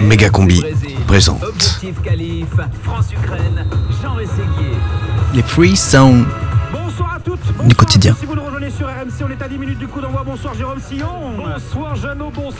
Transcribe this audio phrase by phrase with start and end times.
[0.00, 0.62] Mégacombi
[1.06, 1.42] présente.
[5.34, 6.26] Les Free Sound
[7.64, 8.16] du quotidien.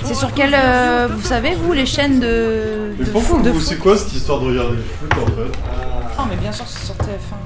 [0.04, 2.92] C'est sur quelle, euh, vous savez, vous, les chaînes de.
[2.98, 6.22] Mais de pourquoi c'est quoi cette histoire de regarder le foot en fait Ah, oh,
[6.28, 7.36] mais bien sûr, c'est sur TF1.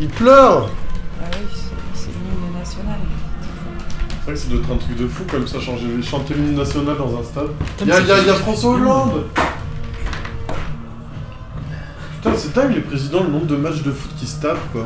[0.00, 0.70] Il pleure.
[1.20, 1.26] Ah
[4.24, 6.96] vrai que ça doit être un truc de fou comme ça, changer, chanter l'hymne national
[6.96, 7.48] dans un stade.
[7.86, 9.24] Y'a y a, y a François Hollande
[12.22, 14.84] Putain, c'est dingue les présidents, le nombre de matchs de foot qui se tapent quoi.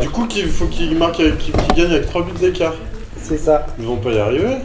[0.00, 2.72] Du coup, il faut qu'ils marquent, avec- qu'ils qu'ils gagnent avec 3 buts d'écart.
[3.22, 3.66] C'est ça.
[3.78, 4.56] Ils vont pas y arriver.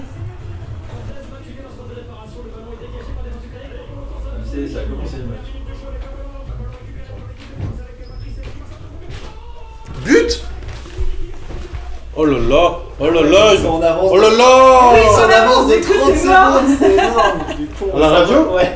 [12.21, 14.11] Oh là là Oh là là Ils sont en avance.
[14.13, 17.39] Oh là là Ils sont en avance de 30 secondes, c'est énorme.
[17.57, 18.75] Du coup, on À la radio Ouais.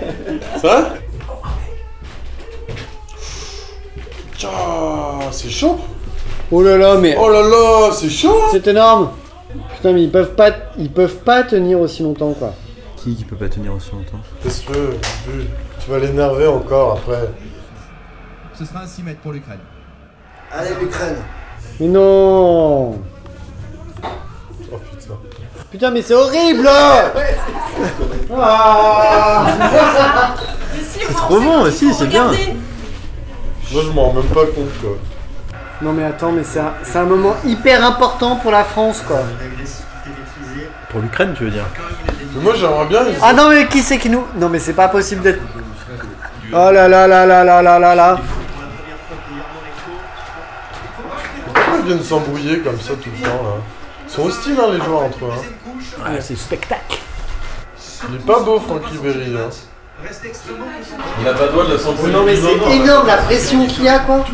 [0.59, 0.94] Ça
[4.35, 4.49] Tcha,
[5.29, 5.77] c'est chaud
[6.51, 9.12] Oh là là, mais Oh là là, c'est chaud c'est énorme.
[9.76, 12.51] Putain, mais ils peuvent pas, ils peuvent pas tenir aussi longtemps quoi.
[12.98, 14.73] Qui qui peut pas tenir aussi longtemps Qu'est-ce que
[15.23, 15.46] tu
[15.84, 17.29] Tu vas l'énerver encore après.
[18.57, 19.60] Ce sera un 6 mètres pour l'Ukraine.
[20.51, 21.18] Allez l'Ukraine.
[21.79, 22.96] Mais non.
[25.76, 25.91] Putain.
[25.91, 26.70] Mais c'est horrible.
[28.37, 29.45] Ah.
[30.90, 32.32] C'est trop bon, si, c'est bien.
[33.71, 34.98] Moi je m'en rends même pas compte quoi.
[35.82, 39.20] Non mais attends, mais c'est un, c'est un moment hyper important pour la France quoi.
[40.90, 41.65] Pour l'Ukraine, tu veux dire
[42.35, 43.01] Mais moi j'aimerais bien.
[43.21, 45.41] Ah non mais qui c'est qui nous Non mais c'est pas possible d'être.
[46.54, 48.17] Oh là là là là là là là là.
[51.54, 53.62] Pourquoi ils viennent s'embrouiller comme ça tout le temps là?
[54.07, 55.31] Ils sont hostiles hein, les joueurs entre eux.
[55.31, 56.11] Hein.
[56.11, 56.99] Ouais, c'est spectacle.
[58.09, 59.35] Il est pas beau Franck Ribéry.
[59.35, 59.49] Hein.
[61.21, 62.13] Il a pas droit de la s'embrouiller.
[62.13, 64.25] Non mais c'est énorme la pression qu'il y a quoi.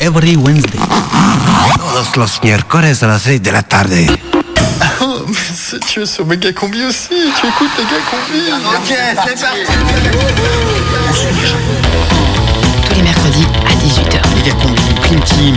[0.00, 0.78] Every Wednesday.
[1.92, 4.06] todos los miércoles a las 6 de la tarde.
[5.54, 8.40] Si tu es sur Méga Combi aussi, tu écoutes Méga Combi.
[8.76, 8.94] Ok,
[9.24, 9.62] c'est parti.
[14.42, 14.44] 18h.
[14.44, 15.56] Méga Combi, Prime Team.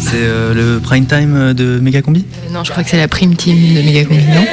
[0.00, 3.08] C'est euh, le prime time euh, de Méga Combi non, je crois que c'est la
[3.08, 4.46] prime team de Méga Combi, non?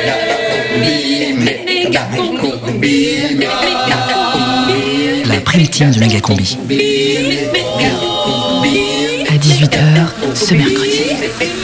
[5.26, 6.58] La prime team de Méga Combi.
[9.30, 11.55] À 18h ce mercredi.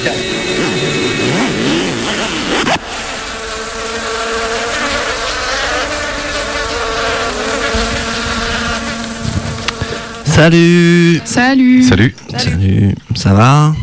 [10.35, 12.15] Salut Salut Salut.
[12.37, 13.75] Salut, ça va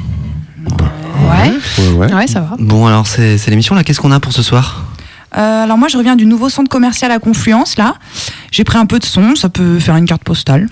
[1.20, 2.14] Ouais, Ouais, ouais.
[2.14, 2.56] ouais, ça va.
[2.59, 4.84] Bon alors c'est c'est l'émission là, qu'est-ce qu'on a pour ce soir?
[5.37, 7.97] Euh, alors moi je reviens du nouveau centre commercial à Confluence là.
[8.50, 10.69] J'ai pris un peu de son, ça peut faire une carte postale.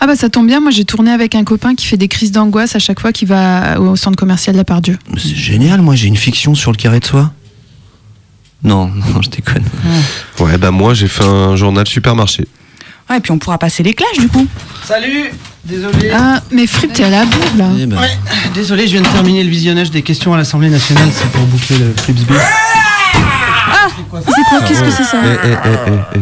[0.00, 2.32] Ah bah ça tombe bien, moi j'ai tourné avec un copain qui fait des crises
[2.32, 4.98] d'angoisse à chaque fois qu'il va au centre commercial de la Pardieu.
[5.16, 7.32] C'est génial, moi j'ai une fiction sur le carré de soie.
[8.64, 9.64] Non, non, je déconne.
[10.40, 12.48] Ouais, bah moi j'ai fait un journal supermarché.
[13.12, 14.46] Ouais, et puis on pourra passer les clashs du coup.
[14.84, 15.30] Salut
[15.64, 16.10] Désolé.
[16.12, 17.66] Ah, mais Fripp, t'es à la bourre là.
[17.78, 18.18] Eh ben, Ouais,
[18.54, 21.78] désolé, je viens de terminer le visionnage des questions à l'Assemblée nationale, c'est pour boucler
[21.78, 22.34] le Flipsby.
[23.94, 24.20] C'est quoi
[24.66, 26.20] Qu'est-ce que c'est ça Eh, eh, eh, eh, eh.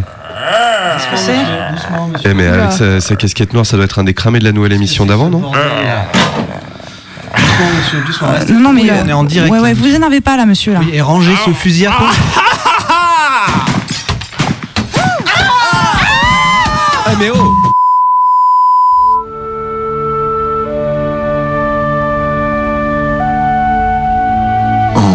[1.16, 1.32] C'est
[1.72, 2.30] Doucement, monsieur.
[2.30, 4.52] Eh, mais avec sa, sa casquette noire, ça doit être un des cramés de la
[4.52, 5.38] nouvelle émission d'avant, non.
[5.40, 5.54] Doucement,
[7.78, 8.28] monsieur, doucement.
[8.50, 9.50] Non non mais Oui, euh, on est en direct.
[9.52, 10.80] Ouais là, ouais, vous énervez pas là monsieur là.
[10.82, 12.08] Oui, et rangez ce fusil à pompe.
[17.22, 17.26] En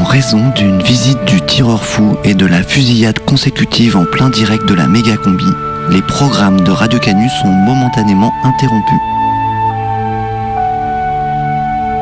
[0.04, 4.76] raison d'une visite du tireur fou et de la fusillade consécutive en plein direct de
[4.76, 5.48] la méga combi,
[5.90, 9.00] les programmes de Radio Canus sont momentanément interrompus.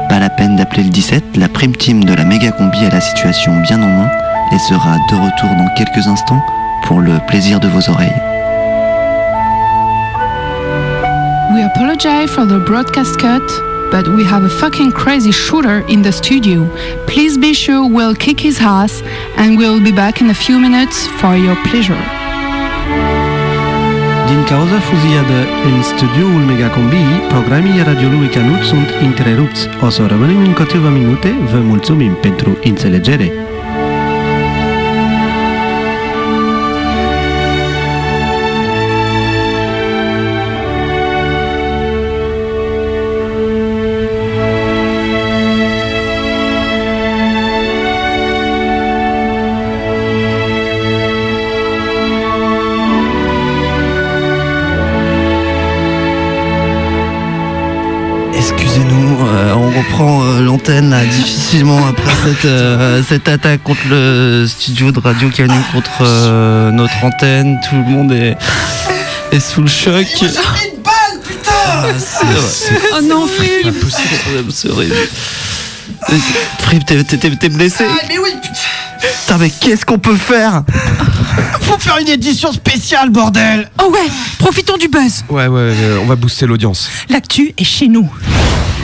[0.10, 3.00] Pas la peine d'appeler le 17, la prime team de la méga combi a la
[3.00, 4.10] situation bien en main
[4.52, 6.42] et sera de retour dans quelques instants
[6.84, 8.33] pour le plaisir de vos oreilles.
[11.54, 13.46] We apologize for the broadcast cut,
[13.92, 16.66] but we have a fucking crazy shooter in the studio.
[17.06, 19.04] Please be sure we'll kick his ass
[19.38, 22.04] and we'll be back in a few minutes for your pleasure.
[24.28, 29.68] Din cauza fuzijadă în studioul Megacombii, programii radiului Canut sunt întrerupți.
[29.82, 31.36] O să rămânem în câteva minute.
[31.52, 33.43] Vă mulțumim pentru înțelegere.
[60.64, 65.90] L'antenne là, difficilement après cette, euh, cette attaque contre le studio de Radio Canu, contre
[66.02, 67.60] euh, notre antenne.
[67.70, 68.38] Tout le monde est,
[69.34, 70.06] est sous le choc.
[71.66, 72.80] Ah, c'est vrai.
[72.98, 74.96] Oh non, Frib Impossible, c'est horrible.
[76.60, 78.30] Frib, t'es- t'es t'es blessé mais oui
[79.02, 80.64] Putain, mais qu'est-ce qu'on peut faire?
[81.62, 84.10] Faut faire une édition spéciale, bordel Oh ouais,
[84.40, 85.24] profitons du buzz.
[85.30, 86.90] Ouais, ouais, euh, on va booster l'audience.
[87.10, 88.10] L'actu est chez nous.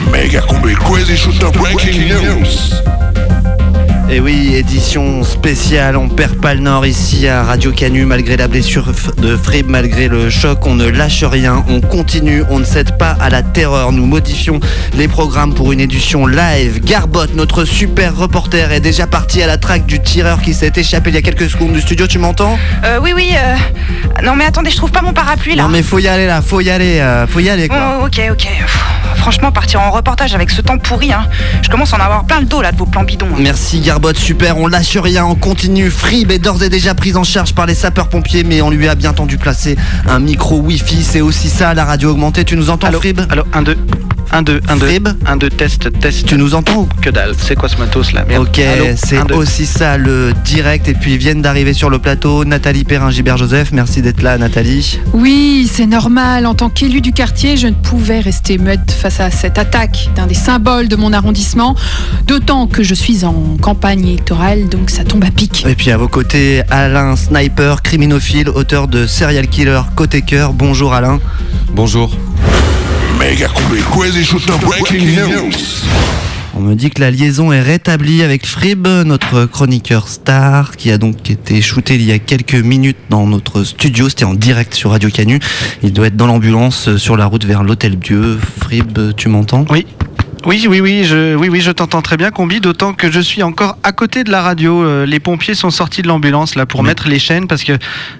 [0.08, 2.46] Mega Combi Crazy Shooter Breaking News.
[4.12, 8.48] Et oui, édition spéciale, on perd pas le nord ici à Radio Canu malgré la
[8.48, 8.86] blessure
[9.18, 13.16] de Frib, malgré le choc, on ne lâche rien, on continue, on ne cède pas
[13.20, 13.92] à la terreur.
[13.92, 14.58] Nous modifions
[14.96, 16.80] les programmes pour une édition live.
[16.82, 21.10] Garbot, notre super reporter, est déjà parti à la traque du tireur qui s'est échappé
[21.10, 22.58] il y a quelques secondes du studio, tu m'entends?
[22.84, 23.30] Euh, oui, oui.
[23.36, 25.62] euh, Non, mais attendez, je trouve pas mon parapluie là.
[25.62, 28.00] Non mais faut y aller là, faut y aller, euh, faut y aller quoi.
[28.02, 28.48] Oh, ok, ok.
[29.20, 31.26] Franchement, partir en reportage avec ce temps pourri, hein,
[31.62, 33.26] je commence à en avoir plein le dos là de vos plans bidons.
[33.26, 33.38] hein.
[33.38, 35.90] Merci Garbot, super, on lâche rien, on continue.
[35.90, 38.94] Frib est d'ores et déjà prise en charge par les sapeurs-pompiers, mais on lui a
[38.94, 39.76] bien tendu placer
[40.08, 41.02] un micro Wi-Fi.
[41.04, 42.44] C'est aussi ça la radio augmentée.
[42.44, 43.20] Tu nous entends, Frib?
[43.30, 43.76] Allô, 1, 2,
[44.32, 44.86] 1, 2, 1, 2.
[44.86, 45.08] Frib?
[45.26, 46.24] 1, 2, test, test.
[46.26, 46.76] Tu nous entends?
[46.82, 48.24] Ou Que dalle, c'est quoi ce matos là?
[48.26, 48.46] Merde.
[48.48, 50.88] Ok, Allô, c'est aussi ça le direct.
[50.88, 53.70] Et puis ils viennent d'arriver sur le plateau Nathalie Perrin, Gilbert Joseph.
[53.72, 54.98] Merci d'être là, Nathalie.
[55.12, 56.46] Oui, c'est normal.
[56.46, 60.26] En tant qu'élu du quartier, je ne pouvais rester muette face à cette attaque d'un
[60.26, 61.74] des symboles de mon arrondissement.
[62.26, 65.66] D'autant que je suis en campagne électorale, donc ça tombe à pic.
[65.66, 70.52] Et puis à vos côtés, Alain Sniper, criminophile, auteur de Serial Killer Côté Cœur.
[70.52, 71.18] Bonjour Alain.
[71.72, 72.16] Bonjour.
[73.18, 76.29] Mega Combi Crazy Shooter Breaking News.
[76.54, 80.98] On me dit que la liaison est rétablie avec Frib, notre chroniqueur star, qui a
[80.98, 84.08] donc été shooté il y a quelques minutes dans notre studio.
[84.08, 85.38] C'était en direct sur Radio Canu.
[85.82, 88.38] Il doit être dans l'ambulance euh, sur la route vers l'Hôtel Dieu.
[88.60, 89.64] Frib, tu m'entends?
[89.70, 89.86] Oui.
[90.46, 93.42] Oui, oui, oui, je, oui, oui, je t'entends très bien, Combi, d'autant que je suis
[93.42, 94.82] encore à côté de la radio.
[94.82, 97.72] Euh, Les pompiers sont sortis de l'ambulance là pour mettre les chaînes parce que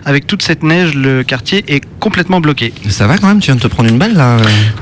[0.05, 2.73] avec toute cette neige, le quartier est complètement bloqué.
[2.89, 4.39] Ça va quand même Tu viens de te prendre une balle là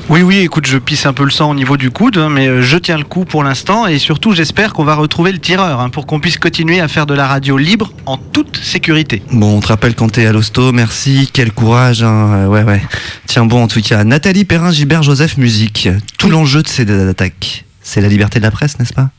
[0.09, 2.49] Oui, oui, écoute, je pisse un peu le sang au niveau du coude, hein, mais
[2.49, 5.81] euh, je tiens le coup pour l'instant et surtout j'espère qu'on va retrouver le tireur
[5.81, 9.23] hein, pour qu'on puisse continuer à faire de la radio libre en toute sécurité.
[9.32, 12.31] Bon, on te rappelle quand t'es à l'hosto, merci, quel courage, hein.
[12.35, 12.82] euh, ouais, ouais.
[13.26, 15.88] Tiens bon, en tout cas, Nathalie Perrin, Gilbert Joseph, musique.
[16.17, 19.11] Tout l'enjeu de ces attaques, c'est la liberté de la presse, n'est-ce pas?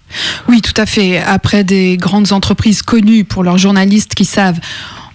[0.48, 1.20] Oui, tout à fait.
[1.20, 4.60] Après des grandes entreprises connues pour leurs journalistes qui savent,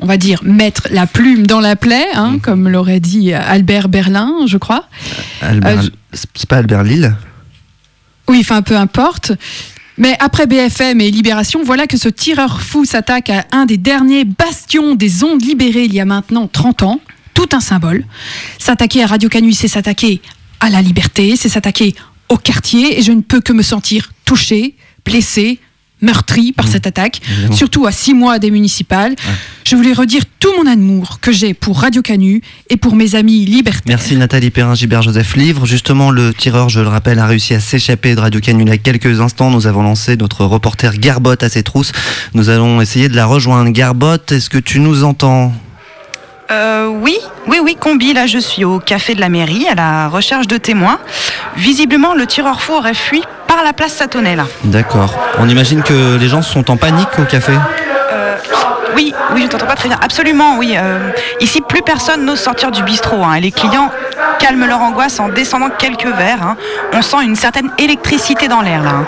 [0.04, 4.32] on va dire, mettre la plume dans la plaie, hein, comme l'aurait dit Albert Berlin,
[4.46, 4.84] je crois.
[5.40, 7.16] Albert, Euh, je- C'est pas Albert Lille
[8.28, 9.32] Oui, enfin, peu importe.
[9.96, 14.24] Mais après BFM et Libération, voilà que ce tireur fou s'attaque à un des derniers
[14.26, 17.00] bastions des ondes libérées il y a maintenant 30 ans.
[17.32, 18.04] Tout un symbole.
[18.58, 20.20] S'attaquer à Radio Canu, c'est s'attaquer
[20.60, 21.94] à la liberté, c'est s'attaquer
[22.28, 22.98] au quartier.
[22.98, 25.60] Et je ne peux que me sentir touché, blessé,
[26.04, 27.20] meurtri par cette attaque.
[27.52, 29.16] Surtout à six mois des municipales.
[29.66, 33.46] Je voulais redire tout mon amour que j'ai pour Radio Canu et pour mes amis
[33.46, 33.82] libertaires.
[33.86, 35.64] Merci Nathalie Perrin, Gilbert Joseph Livre.
[35.64, 38.72] Justement, le tireur, je le rappelle, a réussi à s'échapper de Radio Canu il y
[38.72, 39.50] a quelques instants.
[39.50, 41.92] Nous avons lancé notre reporter Garbot à ses trousses.
[42.34, 43.70] Nous allons essayer de la rejoindre.
[43.70, 45.52] Garbot, est-ce que tu nous entends?
[46.50, 48.12] Euh, oui, oui, oui, combi.
[48.12, 50.98] Là, je suis au café de la mairie à la recherche de témoins.
[51.56, 54.44] Visiblement, le tireur fou aurait fui par la place Satonnet, là.
[54.64, 55.14] D'accord.
[55.38, 57.52] On imagine que les gens sont en panique au café
[58.12, 58.36] Euh,
[58.94, 59.98] oui, oui, je t'entends pas très bien.
[60.02, 60.74] Absolument, oui.
[60.76, 61.10] euh,
[61.40, 63.24] ici, plus personne n'ose sortir du bistrot.
[63.24, 63.90] hein, et les clients
[64.38, 66.42] calment leur angoisse en descendant quelques verres.
[66.42, 66.56] hein.
[66.92, 68.90] On sent une certaine électricité dans l'air, là.
[68.90, 69.04] hein.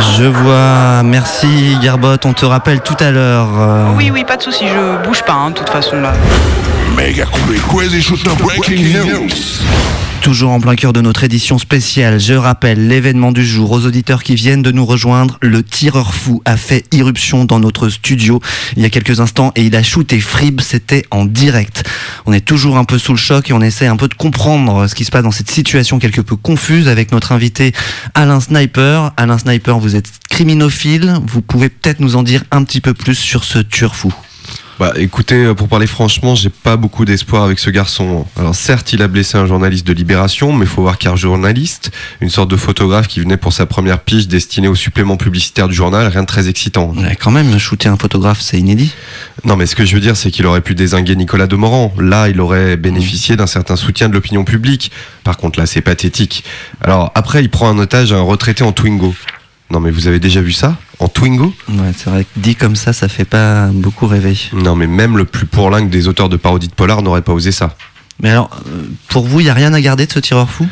[0.00, 1.02] Je vois.
[1.04, 2.16] Merci Garbot.
[2.24, 3.48] On te rappelle tout à l'heure.
[3.58, 4.64] euh, Oui, oui, pas de souci.
[4.68, 6.12] Je bouge pas, hein, de toute façon, là.
[6.96, 9.28] Mega Combi Crazy Shooter Breaking News.
[10.20, 14.22] Toujours en plein cœur de notre édition spéciale, je rappelle l'événement du jour aux auditeurs
[14.22, 15.38] qui viennent de nous rejoindre.
[15.40, 18.40] Le tireur fou a fait irruption dans notre studio
[18.76, 21.84] il y a quelques instants et il a shooté Frib, c'était en direct.
[22.26, 24.88] On est toujours un peu sous le choc et on essaie un peu de comprendre
[24.88, 27.72] ce qui se passe dans cette situation quelque peu confuse avec notre invité
[28.14, 29.12] Alain Sniper.
[29.16, 33.14] Alain Sniper, vous êtes criminophile, vous pouvez peut-être nous en dire un petit peu plus
[33.14, 34.12] sur ce tueur fou.
[34.78, 38.26] Bah écoutez, euh, pour parler franchement, j'ai pas beaucoup d'espoir avec ce garçon.
[38.36, 41.90] Alors certes, il a blessé un journaliste de Libération, mais faut voir qu'un journaliste,
[42.20, 45.74] une sorte de photographe qui venait pour sa première pige destinée au supplément publicitaire du
[45.74, 46.92] journal, rien de très excitant.
[46.94, 48.92] Ouais, quand même, shooter un photographe, c'est inédit.
[49.44, 51.94] Non, mais ce que je veux dire, c'est qu'il aurait pu désinguer Nicolas Demorand.
[51.98, 54.92] Là, il aurait bénéficié d'un certain soutien de l'opinion publique.
[55.24, 56.44] Par contre, là, c'est pathétique.
[56.82, 59.14] Alors, après, il prend un otage un retraité en Twingo.
[59.70, 62.76] Non, mais vous avez déjà vu ça En Twingo Ouais, c'est vrai que dit comme
[62.76, 64.36] ça, ça fait pas beaucoup rêver.
[64.52, 67.50] Non, mais même le plus pourlingue des auteurs de parodies de polar n'aurait pas osé
[67.52, 67.74] ça.
[68.22, 70.66] Mais alors, euh, pour vous, il n'y a rien à garder de ce tireur fou?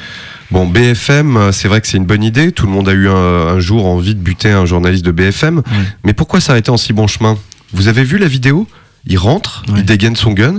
[0.50, 2.52] Bon, BFM, euh, c'est vrai que c'est une bonne idée.
[2.52, 5.62] Tout le monde a eu un, un jour envie de buter un journaliste de BFM.
[6.04, 7.36] Mais pourquoi s'arrêter en si bon chemin?
[7.72, 8.68] Vous avez vu la vidéo?
[9.06, 10.58] Il rentre, il dégaine son gun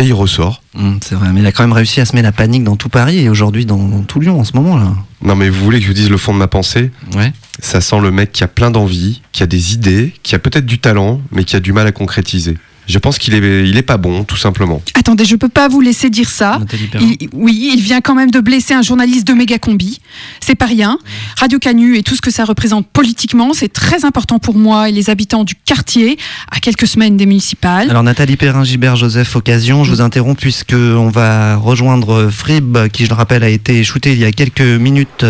[0.00, 0.62] et il ressort.
[0.74, 2.88] Hum, c'est vrai, mais il a quand même réussi à semer la panique dans tout
[2.88, 4.92] Paris et aujourd'hui dans, dans tout Lyon en ce moment là.
[5.22, 6.90] Non, mais vous voulez que je vous dise le fond de ma pensée?
[7.14, 7.32] Ouais.
[7.58, 10.64] Ça sent le mec qui a plein d'envie, qui a des idées, qui a peut-être
[10.64, 12.56] du talent, mais qui a du mal à concrétiser.
[12.86, 14.82] Je pense qu'il est, il est pas bon, tout simplement.
[14.94, 16.58] Attendez, je peux pas vous laisser dire ça.
[17.00, 20.00] Il- oui, il vient quand même de blesser un journaliste de méga combi.
[20.40, 20.98] C'est pas rien.
[21.38, 24.92] Radio Canu et tout ce que ça représente politiquement, c'est très important pour moi et
[24.92, 26.18] les habitants du quartier,
[26.50, 27.90] à quelques semaines des municipales.
[27.90, 33.04] Alors Nathalie Perrin, Gilbert, Joseph, occasion, je vous interromps puisque on va rejoindre Frib, qui
[33.04, 35.24] je le rappelle a été shooté il y a quelques minutes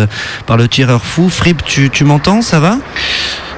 [0.47, 1.29] par le tireur fou.
[1.29, 2.79] Frib, tu, tu m'entends, ça va?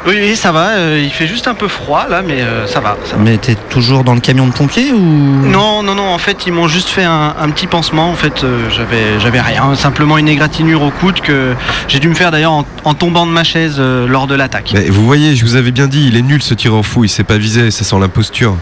[0.05, 0.71] Oui, oui, ça va.
[0.71, 2.97] euh, il fait juste un peu froid là, mais euh, ça va.
[3.05, 3.21] ça va.
[3.23, 4.99] Mais t'es toujours dans le camion de pompiers ou?
[4.99, 6.07] Non, non, non.
[6.13, 8.09] En fait, ils m'ont juste fait un, un petit pansement.
[8.09, 9.75] En fait, euh, j'avais, j'avais rien.
[9.75, 11.53] Simplement une égratignure au coude que
[11.87, 14.71] j'ai dû me faire d'ailleurs en, en tombant de ma chaise euh, lors de l'attaque.
[14.73, 17.09] Mais vous voyez, je vous avais bien dit, il est nul ce tireur fou, il
[17.09, 18.57] s'est pas visé, ça sent l'imposture.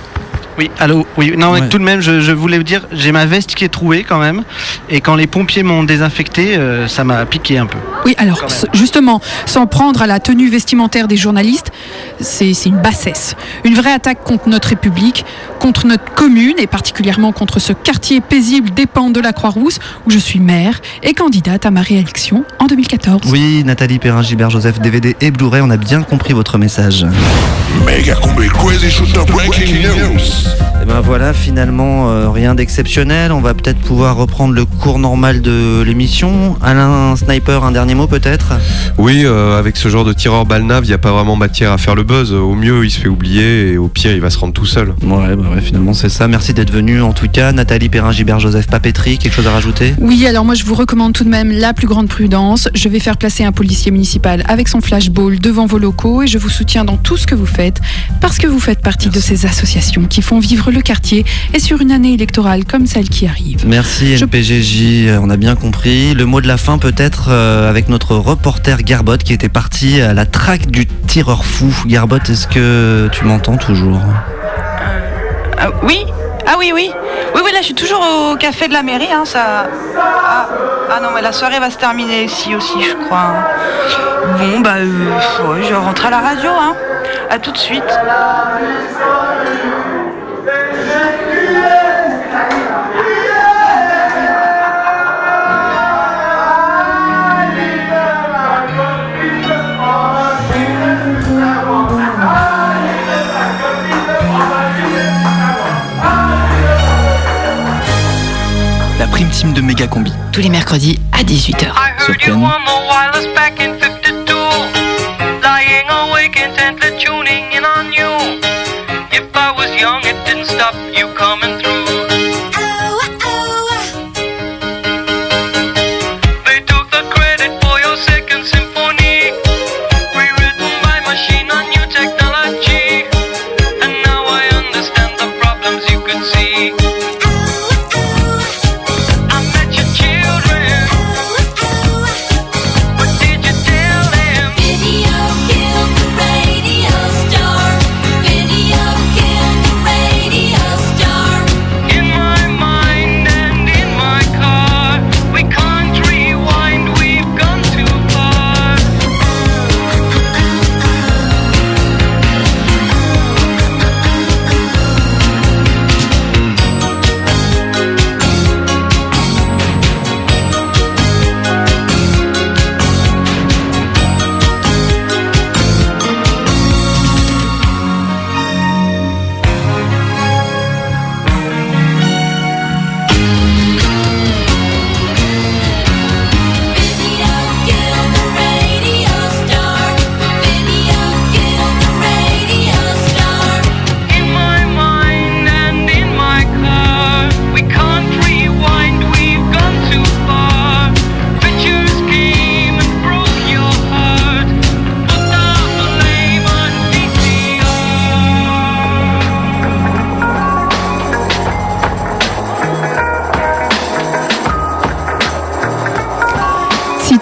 [0.57, 1.05] Oui, allô.
[1.17, 1.67] Oui, non, Ouais.
[1.69, 4.19] tout de même, je, je voulais vous dire, j'ai ma veste qui est trouée quand
[4.19, 4.43] même.
[4.89, 7.77] Et quand les pompiers m'ont désinfecté, euh, ça m'a piqué un peu.
[8.05, 11.71] Oui, alors justement, s'en prendre à la tenue vestimentaire des journalistes,
[12.19, 13.35] c'est c'est une bassesse.
[13.63, 15.25] Une vraie attaque contre notre République,
[15.59, 20.17] contre notre commune et particulièrement contre ce quartier paisible dépend de la Croix-Rousse où je
[20.19, 23.21] suis maire et candidate à ma réélection en 2014.
[23.31, 27.05] Oui, Nathalie Perrin, Gilbert, Joseph, DVD et Blu-ray, on a bien compris votre message.
[27.85, 30.40] Mega Combi Crazy Shooter Breaking News.
[30.81, 33.31] Et ben voilà, finalement, euh, rien d'exceptionnel.
[33.31, 36.57] On va peut-être pouvoir reprendre le cours normal de l'émission.
[36.61, 38.53] Alain Sniper, un dernier mot peut-être?
[38.97, 41.77] Oui, euh, avec ce genre de tireur balnave, il n'y a pas vraiment matière à
[41.77, 42.33] faire le buzz.
[42.33, 44.95] Au mieux, il se fait oublier et au pire, il va se rendre tout seul.
[45.03, 46.27] Ouais, bah ouais, finalement c'est ça.
[46.27, 47.51] Merci d'être venu en tout cas.
[47.51, 49.93] Nathalie Perrin, Gilbert, Joseph Papeterie, quelque chose à rajouter?
[49.99, 52.69] Oui, alors moi je vous recommande tout de même la plus grande prudence.
[52.73, 56.37] Je vais faire placer un policier municipal avec son flashball devant vos locaux et je
[56.37, 57.81] vous soutiens dans tout ce que vous faites
[58.19, 61.81] parce que vous faites partie de ces associations qui font vivre le quartier et sur
[61.81, 63.65] une année électorale comme celle qui arrive.
[63.67, 66.13] Merci Je- NPGJ, euh, on a bien compris.
[66.13, 70.13] Le mot de la fin peut-être euh, avec notre reporter Garbot qui était parti à
[70.13, 71.73] la traque du tireur fou.
[71.87, 73.99] Garbot, est-ce que tu m'entends toujours?
[75.59, 76.05] Ah, oui
[76.47, 76.89] Ah oui, oui.
[77.35, 79.07] Oui, oui, là, je suis toujours au café de la mairie.
[79.13, 79.67] Hein, ça...
[79.99, 80.47] ah,
[80.91, 83.19] ah non, mais la soirée va se terminer ici aussi, je crois.
[83.19, 83.43] hein.
[84.37, 86.49] Bon, bah, euh, ouais, je rentre à la radio.
[86.51, 86.75] Hein.
[87.29, 87.83] À tout de suite.
[109.31, 110.11] Team de Méga Combi.
[110.33, 111.73] Tous les mercredis à 18h.
[112.05, 114.00] Sur.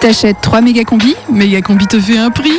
[0.00, 2.58] T'achètes 3 méga combi, méga combi te fait un prix.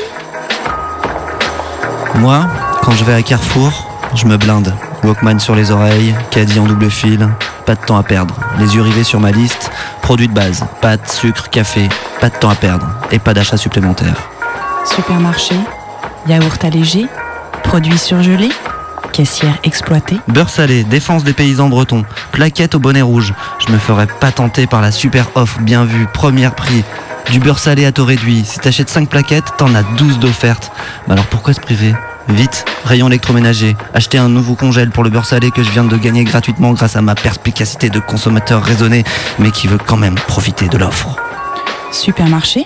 [2.16, 2.46] Moi,
[2.84, 4.76] quand je vais à Carrefour, je me blinde.
[5.04, 7.28] Walkman sur les oreilles, caddie en double fil.
[7.66, 8.36] Pas de temps à perdre.
[8.60, 9.72] Les yeux rivés sur ma liste.
[10.04, 10.64] Produits de base.
[10.82, 11.90] Pâtes, sucre, café.
[12.20, 12.88] Pas de temps à perdre.
[13.12, 14.30] Et pas d'achat supplémentaire.
[14.86, 15.56] Supermarché,
[16.28, 17.08] yaourt allégé,
[17.64, 18.52] produits surgelés,
[19.14, 20.18] caissière exploitée.
[20.28, 23.34] Beurre salé, défense des paysans bretons, plaquette au bonnet rouge.
[23.66, 26.84] Je me ferais pas tenter par la super offre bien vue, première prix.
[27.32, 28.44] Du beurre salé à taux réduit.
[28.44, 30.70] Si t'achètes 5 plaquettes, t'en as 12 d'offertes.
[31.08, 31.96] Mais alors pourquoi se priver?
[32.28, 33.78] Vite, rayon électroménager.
[33.94, 36.98] Acheter un nouveau congèle pour le beurre salé que je viens de gagner gratuitement grâce
[36.98, 39.06] à ma perspicacité de consommateur raisonné,
[39.40, 41.16] mais qui veut quand même profiter de l'offre.
[41.94, 42.66] Supermarché,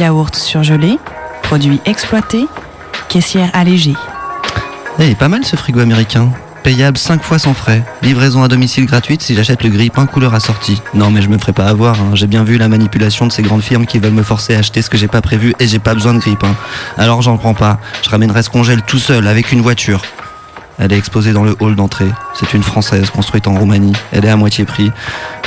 [0.00, 0.98] yaourt surgelé,
[1.42, 2.46] produits exploités,
[3.10, 3.94] caissière allégée.
[5.00, 6.30] Eh, pas mal ce frigo américain.
[6.68, 7.82] Payable 5 fois sans frais.
[8.02, 10.82] Livraison à domicile gratuite si j'achète le grille-pain couleur assortie.
[10.92, 12.10] Non mais je me ferai pas avoir, hein.
[12.12, 14.82] j'ai bien vu la manipulation de ces grandes firmes qui veulent me forcer à acheter
[14.82, 16.54] ce que j'ai pas prévu et j'ai pas besoin de grille-pain.
[16.98, 20.02] Alors j'en prends pas, je ramènerai ce congèle tout seul avec une voiture.
[20.78, 22.10] Elle est exposée dans le hall d'entrée.
[22.34, 23.94] C'est une française construite en Roumanie.
[24.12, 24.92] Elle est à moitié prix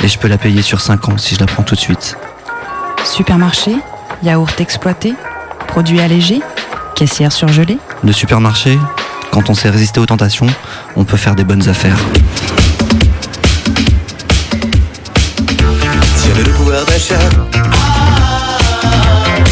[0.02, 2.16] et je peux la payer sur 5 ans si je la prends tout de suite.
[3.04, 3.76] Supermarché,
[4.24, 5.14] yaourt exploité,
[5.68, 6.40] produits allégés,
[6.96, 7.78] caissière surgelée.
[8.02, 8.76] Le supermarché,
[9.32, 10.46] quand on sait résister aux tentations,
[10.94, 11.96] on peut faire des bonnes affaires.
[16.16, 17.18] Si j'avais le pouvoir d'achat,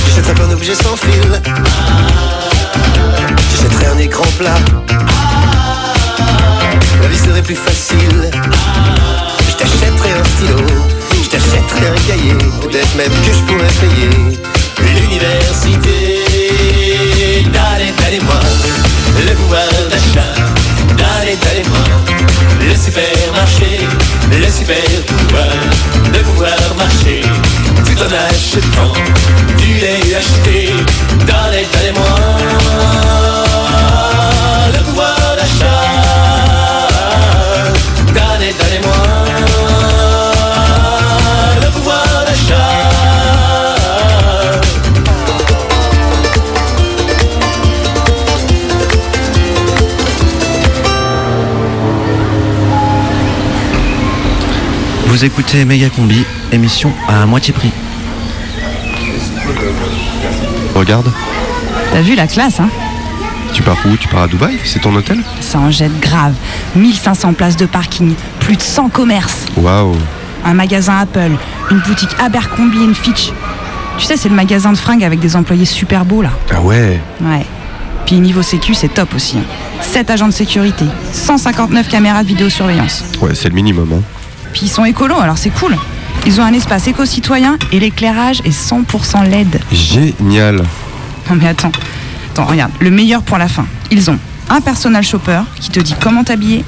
[0.06, 1.40] j'achèterais un objet sans fil.
[3.50, 4.58] J'achèterais un écran plat.
[7.00, 8.30] La vie serait plus facile.
[9.48, 10.58] Je t'achèterais un stylo.
[11.22, 12.34] Je t'achèterais un cahier.
[12.60, 14.10] Peut-être même que je pourrais payer
[14.82, 16.20] l'université.
[17.50, 18.89] Dallez, dallez-moi
[19.26, 20.34] le pouvoir d'achat.
[20.96, 21.84] Dallez, dallez-moi
[22.60, 23.86] le supermarché.
[24.30, 24.76] Le super
[25.06, 25.46] pouvoir
[26.12, 27.22] de pouvoir marcher.
[27.84, 28.92] Tout en achetant
[29.58, 30.72] du lait acheté.
[31.26, 32.16] Dallez, dallez-moi
[34.72, 36.09] le pouvoir d'achat.
[55.20, 57.70] Vous écoutez Méga Combi, émission à moitié prix.
[60.74, 61.12] Regarde,
[61.92, 62.70] T'as vu la classe, hein?
[63.52, 63.98] Tu pars où?
[63.98, 64.58] Tu pars à Dubaï?
[64.64, 65.20] C'est ton hôtel?
[65.42, 66.32] Ça en jette grave.
[66.74, 69.94] 1500 places de parking, plus de 100 commerces, Waouh
[70.42, 71.32] un magasin Apple,
[71.70, 73.30] une boutique Abercrombie Fitch.
[73.98, 76.30] Tu sais, c'est le magasin de fringues avec des employés super beaux là.
[76.50, 76.98] Ah ouais?
[77.20, 77.44] Ouais.
[78.06, 79.36] Puis niveau sécu, c'est top aussi.
[79.82, 83.04] 7 agents de sécurité, 159 caméras de vidéosurveillance.
[83.20, 83.92] Ouais, c'est le minimum.
[83.92, 84.02] Hein.
[84.52, 85.76] Puis ils sont écolos, alors c'est cool.
[86.26, 89.60] Ils ont un espace éco-citoyen et l'éclairage est 100% LED.
[89.72, 90.56] Génial
[91.28, 91.72] Non mais attends,
[92.32, 93.66] attends, regarde, le meilleur pour la fin.
[93.90, 94.18] Ils ont
[94.50, 96.64] un personal shopper qui te dit comment t'habiller,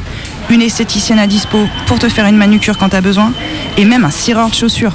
[0.50, 3.32] une esthéticienne à dispo pour te faire une manucure quand t'as besoin,
[3.76, 4.92] et même un cireur de chaussures.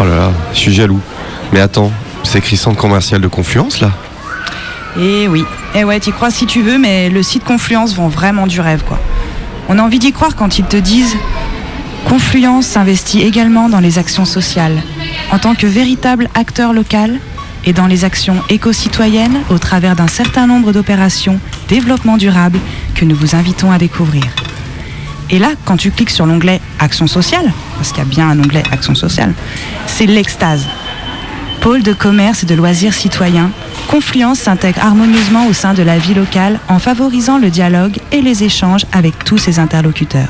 [0.00, 1.00] Oh là là, je suis jaloux.
[1.52, 1.90] Mais attends,
[2.22, 3.90] c'est écrit centre commercial de Confluence là?
[5.00, 8.46] Eh oui, eh ouais, t'y crois si tu veux, mais le site Confluence vend vraiment
[8.46, 9.00] du rêve, quoi.
[9.68, 11.16] On a envie d'y croire quand ils te disent
[12.08, 14.82] Confluence s'investit également dans les actions sociales,
[15.30, 17.20] en tant que véritable acteur local
[17.66, 22.58] et dans les actions éco-citoyennes au travers d'un certain nombre d'opérations développement durable
[22.94, 24.24] que nous vous invitons à découvrir.
[25.28, 28.38] Et là, quand tu cliques sur l'onglet Action sociale, parce qu'il y a bien un
[28.38, 29.34] onglet Action sociale,
[29.86, 30.66] c'est l'extase.
[31.60, 33.50] Pôle de commerce et de loisirs citoyens,
[33.88, 38.44] Confluence s'intègre harmonieusement au sein de la vie locale en favorisant le dialogue et les
[38.44, 40.28] échanges avec tous ses interlocuteurs.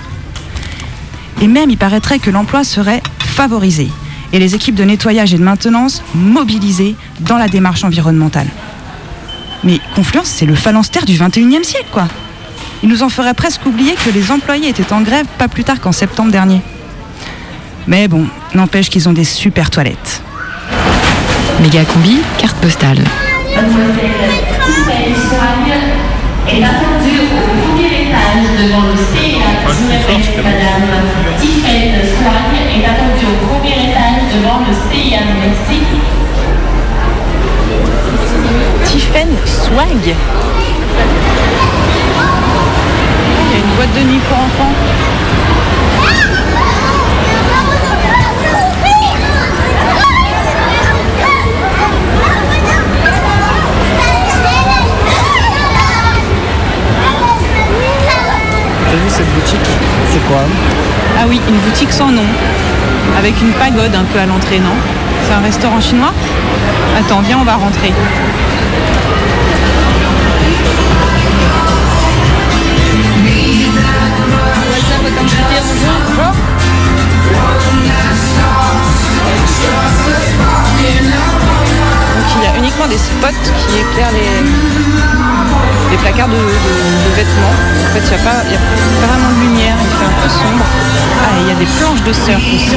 [1.42, 3.88] Et même, il paraîtrait que l'emploi serait favorisé
[4.32, 8.48] et les équipes de nettoyage et de maintenance mobilisées dans la démarche environnementale.
[9.64, 12.08] Mais Confluence, c'est le phalanstère du 21e siècle, quoi.
[12.82, 15.80] Il nous en ferait presque oublier que les employés étaient en grève pas plus tard
[15.80, 16.62] qu'en septembre dernier.
[17.86, 20.22] Mais bon, n'empêche qu'ils ont des super toilettes.
[21.60, 22.98] Méga combi, carte postale.
[26.48, 29.58] est attendue au premier étage devant le CIAM.
[30.44, 30.88] Madame
[31.40, 35.28] Tiffaine Soigne est attendue au premier étage devant le CIAM.
[35.40, 35.78] Merci.
[38.84, 40.04] Tiffen Swag.
[40.04, 40.10] Il
[43.50, 44.74] y a une boîte de nuit pour enfants.
[59.38, 59.70] Boutique
[60.12, 60.42] C'est quoi
[61.18, 62.24] Ah oui, une boutique sans nom,
[63.16, 64.74] avec une pagode un peu à l'entrée, non?
[65.26, 66.12] C'est un restaurant chinois?
[66.98, 67.92] Attends, viens, on va rentrer.
[76.06, 76.32] Bonjour.
[82.16, 83.28] Donc il y a uniquement des spots
[83.68, 85.07] qui éclairent les,
[85.90, 86.34] les placards de,
[87.16, 87.54] vêtements.
[87.88, 90.28] En fait, il n'y a, pas- a pas vraiment de lumière, il fait un peu
[90.28, 90.64] sombre.
[91.22, 92.76] Ah, il y a des planches de surf aussi.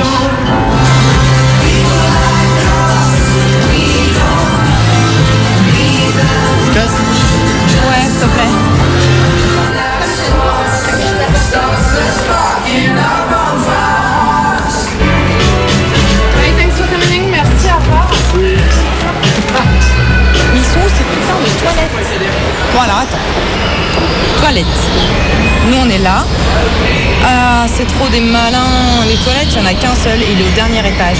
[28.01, 29.05] Trop des malins.
[29.07, 31.19] Les toilettes, il n'y en a qu'un seul et il est au dernier étage.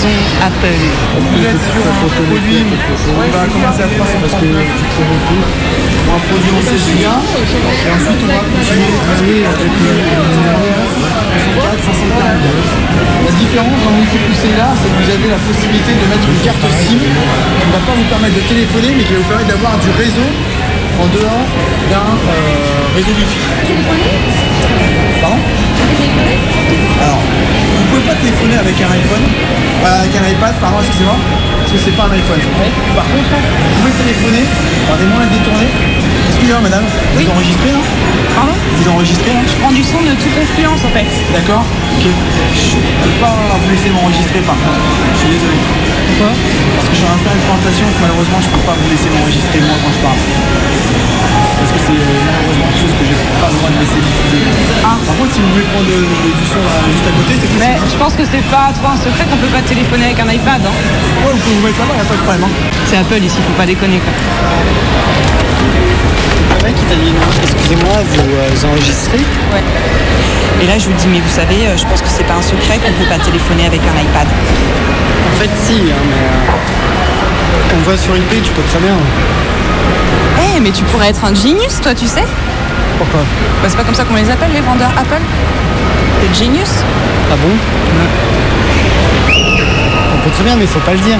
[0.00, 0.80] Maison Apple.
[1.20, 5.44] Vous êtes sur un produit, on va commencer à 300 parce que tu promets tout.
[6.08, 6.64] On va produire en
[6.96, 9.92] bien et ensuite on va continuer à aller avec le
[11.52, 12.48] 504, 542.
[13.28, 16.40] La différence dans l'outil poussé là, c'est que vous avez la possibilité de mettre une
[16.40, 19.52] carte SIM qui ne va pas vous permettre de téléphoner mais qui va vous permettre
[19.52, 20.28] d'avoir du réseau
[20.98, 21.46] en dehors
[21.90, 23.40] d'un euh, réseau Wi-Fi.
[25.20, 25.36] Pardon
[27.00, 31.16] alors, vous pouvez pas téléphoner avec un iPhone, euh, avec un iPad, pardon, excusez-moi,
[31.58, 32.40] parce que c'est pas un iPhone.
[32.94, 34.44] Par contre, vous pouvez téléphoner
[34.86, 35.70] par des moyens détournés.
[36.48, 37.78] Madame, vous enregistrez là
[38.34, 41.06] Pardon Vous enregistrez là Je prends du son de toute influence en fait.
[41.36, 41.62] D'accord
[42.00, 42.04] Ok.
[42.08, 44.80] Je peux pas vous laisser m'enregistrer par contre.
[45.14, 45.56] Je suis désolé.
[45.56, 46.32] Pourquoi
[46.74, 49.08] Parce que je suis en faire une présentation que malheureusement je peux pas vous laisser
[49.14, 50.20] m'enregistrer moi quand je parle.
[51.60, 54.40] Parce que c'est euh, malheureusement quelque chose que j'ai pas le droit de laisser diffuser.
[54.82, 57.62] Par contre, si vous voulez prendre de- du son là, juste à côté, c'est possible.
[57.62, 60.28] Mais je pense que c'est pas trop un secret qu'on peut pas téléphoner avec un
[60.34, 60.60] iPad.
[60.66, 60.74] Hein.
[61.24, 62.44] Ouais, vous pouvez vous mettre là-bas, y a pas de problème.
[62.48, 62.52] hein.
[62.90, 64.12] C'est Apple ici, faut pas déconner quoi.
[66.58, 69.18] Le mec, il t'a dit non, excusez-moi, vous euh, enregistrez
[69.52, 69.62] Ouais.
[70.62, 72.42] Et là je lui dis mais vous savez, euh, je pense que c'est pas un
[72.42, 74.26] secret qu'on peut pas téléphoner avec un iPad.
[74.26, 78.96] En fait, si, hein, mais euh, on voit sur eBay, tu peux très bien.
[80.54, 82.24] Eh mais tu pourrais être un genius toi tu sais
[82.98, 83.20] Pourquoi?
[83.62, 85.20] Bah c'est pas comme ça qu'on les appelle les vendeurs Apple
[86.22, 86.70] Les genius
[87.32, 87.50] Ah bon?
[90.14, 91.16] On peut très bien, mais faut pas le dire.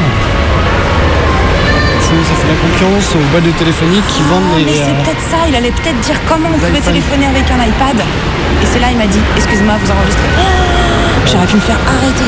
[2.10, 4.64] Sinon, ça fait la concurrence aux boîtes de téléphonie qui vendent Ah, les.
[4.66, 7.62] mais c'est euh, peut-être ça, il allait peut-être dire comment on pouvait téléphoner avec un
[7.62, 8.02] iPad.
[8.02, 10.26] Et c'est là il m'a dit, excusez-moi, vous enregistrez.
[10.34, 12.26] Ah, J'aurais pu me faire arrêter.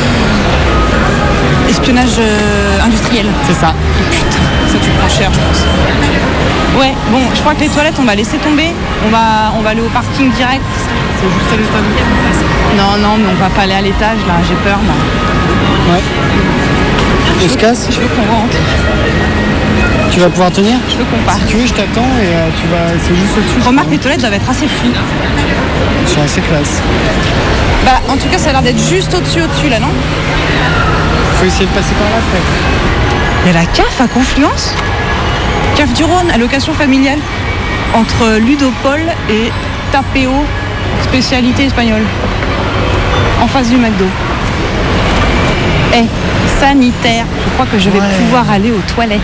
[1.68, 3.26] Espionnage euh, industriel.
[3.48, 3.74] C'est ça.
[4.10, 5.66] Putain, ça tu prends cher je pense.
[6.78, 8.70] Ouais, bon, je crois que les toilettes on va laisser tomber.
[9.06, 10.62] On va, on va aller au parking direct.
[11.18, 12.38] C'est juste à l'étage.
[12.78, 14.94] Non, non, mais on va pas aller à l'étage là, j'ai peur là.
[15.92, 16.02] Ouais.
[17.44, 18.56] On se casse Je veux qu'on rentre.
[20.12, 21.40] Tu vas pouvoir tenir Je veux qu'on parte.
[21.40, 22.98] Si tu veux, je t'attends et euh, tu vas.
[23.02, 23.66] C'est juste au-dessus.
[23.66, 24.92] Remarque, les toilettes doivent être assez floues.
[26.02, 26.82] Ils sont assez classe.
[27.86, 29.88] Bah, en tout cas, ça a l'air d'être juste au-dessus, au-dessus là, non?
[31.38, 32.42] Faut essayer de passer par là après.
[33.44, 34.74] Il y a la CAF à Confluence?
[35.76, 37.18] CAF du Rhône, allocation familiale.
[37.94, 39.50] Entre Ludopol et
[39.92, 40.44] Tapeo,
[41.04, 42.04] spécialité espagnole.
[43.42, 44.04] En face du McDo.
[45.94, 46.04] Eh,
[46.60, 47.24] sanitaire.
[47.46, 49.20] Je crois que je vais pouvoir aller aux toilettes.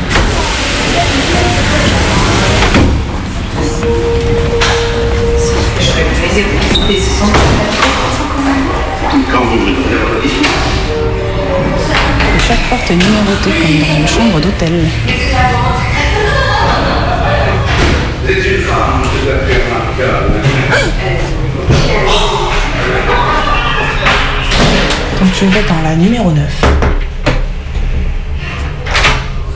[12.46, 14.88] Chaque porte est numérotée comme dans une chambre d'hôtel.
[25.20, 26.87] Donc je vais dans la numéro 9.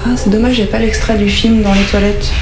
[0.05, 2.33] Ah, c'est dommage, j'ai pas l'extrait du film dans les toilettes.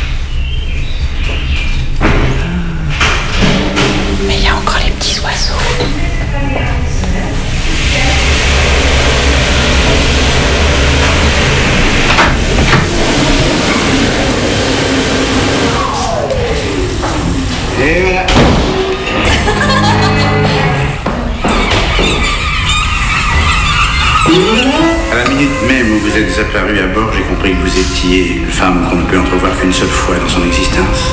[26.40, 29.72] Apparu à bord, j'ai compris que vous étiez une femme qu'on ne peut entrevoir qu'une
[29.72, 31.12] seule fois dans son existence.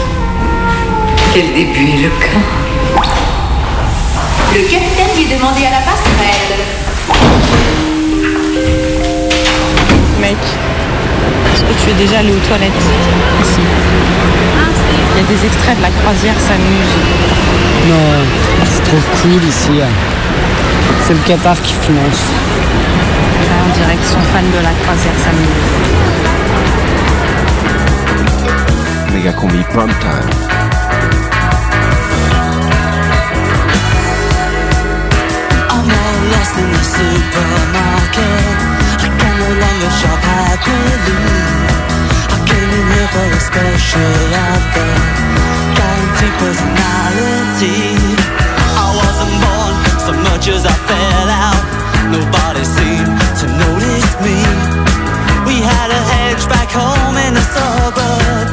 [1.33, 2.39] Quel début éloquent.
[4.55, 6.53] Le capitaine lui demandait à la passerelle.
[10.21, 10.37] Mec,
[11.53, 12.71] est-ce que tu es déjà allé aux toilettes
[13.43, 13.59] Ici?
[15.11, 16.95] Il y a des extraits de la croisière s'amuse.
[17.89, 18.25] Non,
[18.65, 19.81] c'est trop cool ici.
[21.05, 22.31] C'est le Qatar qui finance.
[23.77, 25.59] On direction fan de la croisière samedi.
[29.13, 30.29] Méga combi prime time.
[35.69, 38.55] I'm all lost in the supermarket.
[38.97, 41.21] I can no longer shop happily.
[42.33, 44.91] I came in here for a special offer,
[45.77, 47.79] guaranteed personality.
[48.75, 51.86] I wasn't born so much as I fell out.
[52.11, 54.37] Nobody seemed to notice me.
[55.47, 58.47] We had a hedge back home in the suburb,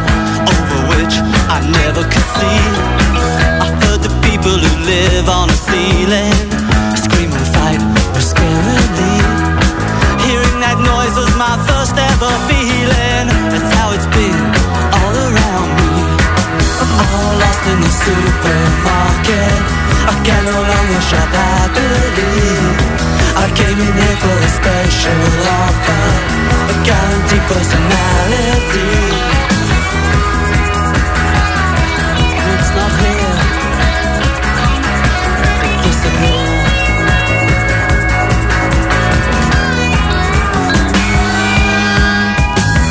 [0.55, 1.14] over which
[1.49, 2.62] I never could see.
[3.64, 6.55] I heard the people who live on the ceiling
[7.05, 7.81] scream and fight
[8.14, 9.17] were scarily.
[10.25, 13.27] Hearing that noise was my first ever feeling.
[13.53, 14.40] That's how it's been
[14.99, 15.93] all around me.
[16.81, 19.59] I'm all lost in the supermarket.
[20.11, 21.74] I can no longer shop happily.
[23.85, 25.25] In here for a special
[25.61, 26.05] offer,
[26.73, 28.88] a guaranteed personality.
[32.55, 33.37] It's not here.
[35.85, 36.49] Disappear.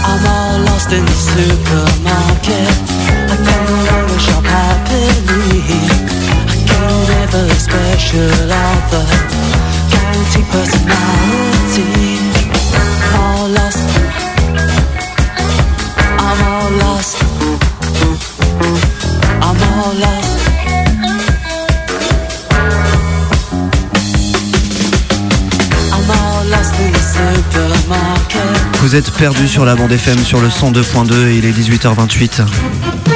[0.10, 2.70] I'm all lost in the supermarket.
[3.32, 5.58] I can no longer shop happily.
[6.50, 9.43] I can't a special offer.
[28.82, 33.13] Vous êtes perdu sur la bande FM sur le 102.2 et il est 18h28.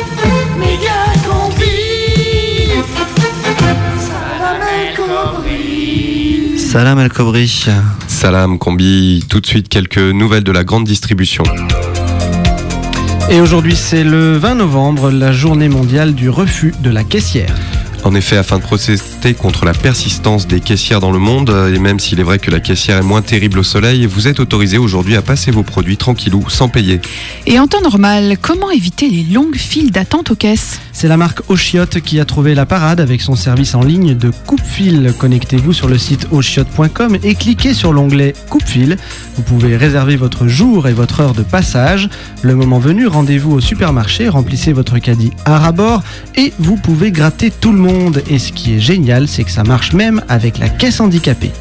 [6.68, 7.66] Salam El Kobri.
[8.10, 11.44] Salam Combi, tout de suite quelques nouvelles de la grande distribution.
[13.30, 17.56] Et aujourd'hui, c'est le 20 novembre, la journée mondiale du refus de la caissière.
[18.04, 22.02] En effet, afin de protester contre la persistance des caissières dans le monde, et même
[22.02, 25.16] s'il est vrai que la caissière est moins terrible au soleil, vous êtes autorisé aujourd'hui
[25.16, 27.00] à passer vos produits tranquillou, sans payer.
[27.46, 30.82] Et en temps normal, comment éviter les longues files d'attente aux caisses?
[31.00, 34.32] C'est la marque Oshiote qui a trouvé la parade avec son service en ligne de
[34.32, 35.14] coupe-fil.
[35.20, 38.98] Connectez-vous sur le site oshiote.com et cliquez sur l'onglet coupe-fil.
[39.36, 42.10] Vous pouvez réserver votre jour et votre heure de passage.
[42.42, 46.02] Le moment venu, rendez-vous au supermarché, remplissez votre caddie à rabord
[46.36, 48.24] et vous pouvez gratter tout le monde.
[48.28, 51.52] Et ce qui est génial, c'est que ça marche même avec la caisse handicapée.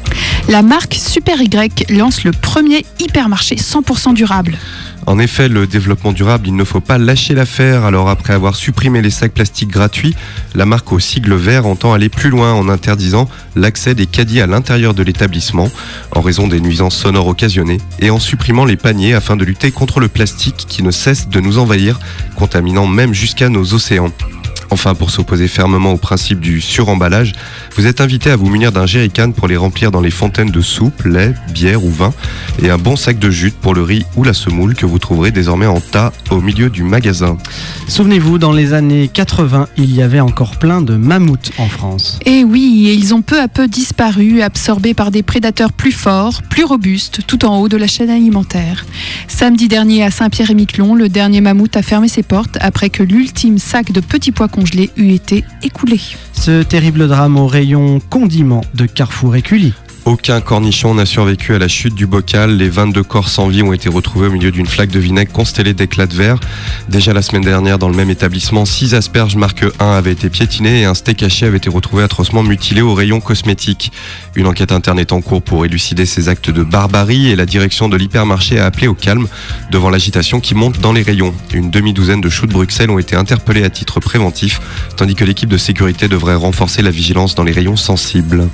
[0.49, 4.57] La marque Super Y lance le premier hypermarché 100% durable.
[5.05, 7.85] En effet, le développement durable, il ne faut pas lâcher l'affaire.
[7.85, 10.15] Alors après avoir supprimé les sacs plastiques gratuits,
[10.55, 14.47] la marque au sigle vert entend aller plus loin en interdisant l'accès des caddies à
[14.47, 15.69] l'intérieur de l'établissement
[16.13, 19.99] en raison des nuisances sonores occasionnées et en supprimant les paniers afin de lutter contre
[19.99, 21.99] le plastique qui ne cesse de nous envahir,
[22.35, 24.11] contaminant même jusqu'à nos océans.
[24.69, 27.33] Enfin, pour s'opposer fermement au principe du suremballage,
[27.75, 30.61] vous êtes invité à vous munir d'un jerrycan pour les remplir dans les fontaines de
[30.61, 32.13] soupe, lait, bière ou vin,
[32.61, 35.31] et un bon sac de jute pour le riz ou la semoule que vous trouverez
[35.31, 37.37] désormais en tas au milieu du magasin.
[37.87, 42.19] Souvenez-vous, dans les années 80, il y avait encore plein de mammouths en France.
[42.25, 46.41] Et oui, et ils ont peu à peu disparu, absorbés par des prédateurs plus forts,
[46.43, 48.85] plus robustes, tout en haut de la chaîne alimentaire.
[49.27, 53.91] Samedi dernier à Saint-Pierre-et-Miquelon, le dernier mammouth a fermé ses portes après que l'ultime sac
[53.91, 55.99] de petits pois congelés eut été écoulé.
[56.33, 59.73] Ce terrible drame au rayon condiments de Carrefour et Cully.
[60.07, 62.55] Aucun cornichon n'a survécu à la chute du bocal.
[62.55, 65.73] Les 22 corps sans vie ont été retrouvés au milieu d'une flaque de vinaigre constellée
[65.73, 66.39] d'éclats de verre.
[66.87, 70.79] Déjà la semaine dernière, dans le même établissement, 6 asperges marque 1 avaient été piétinées
[70.79, 73.91] et un steak haché avait été retrouvé atrocement mutilé au rayon cosmétique.
[74.35, 77.89] Une enquête interne est en cours pour élucider ces actes de barbarie et la direction
[77.89, 79.27] de l'hypermarché a appelé au calme
[79.71, 81.33] devant l'agitation qui monte dans les rayons.
[81.53, 84.61] Une demi-douzaine de choux de Bruxelles ont été interpellés à titre préventif,
[84.95, 88.47] tandis que l'équipe de sécurité devrait renforcer la vigilance dans les rayons sensibles.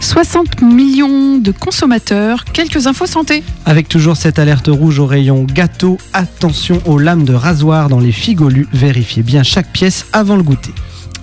[0.00, 3.42] 60 millions de consommateurs, quelques infos santé.
[3.66, 8.12] Avec toujours cette alerte rouge au rayon gâteau, attention aux lames de rasoir dans les
[8.12, 10.72] figolus, vérifiez bien chaque pièce avant le goûter.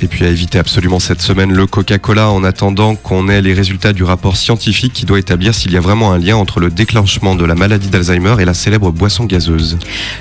[0.02, 3.94] Et puis à éviter absolument cette semaine le Coca-Cola en attendant qu'on ait les résultats
[3.94, 7.36] du rapport scientifique qui doit établir s'il y a vraiment un lien entre le déclenchement
[7.36, 9.78] de la maladie d'Alzheimer et la célèbre boisson gazeuse.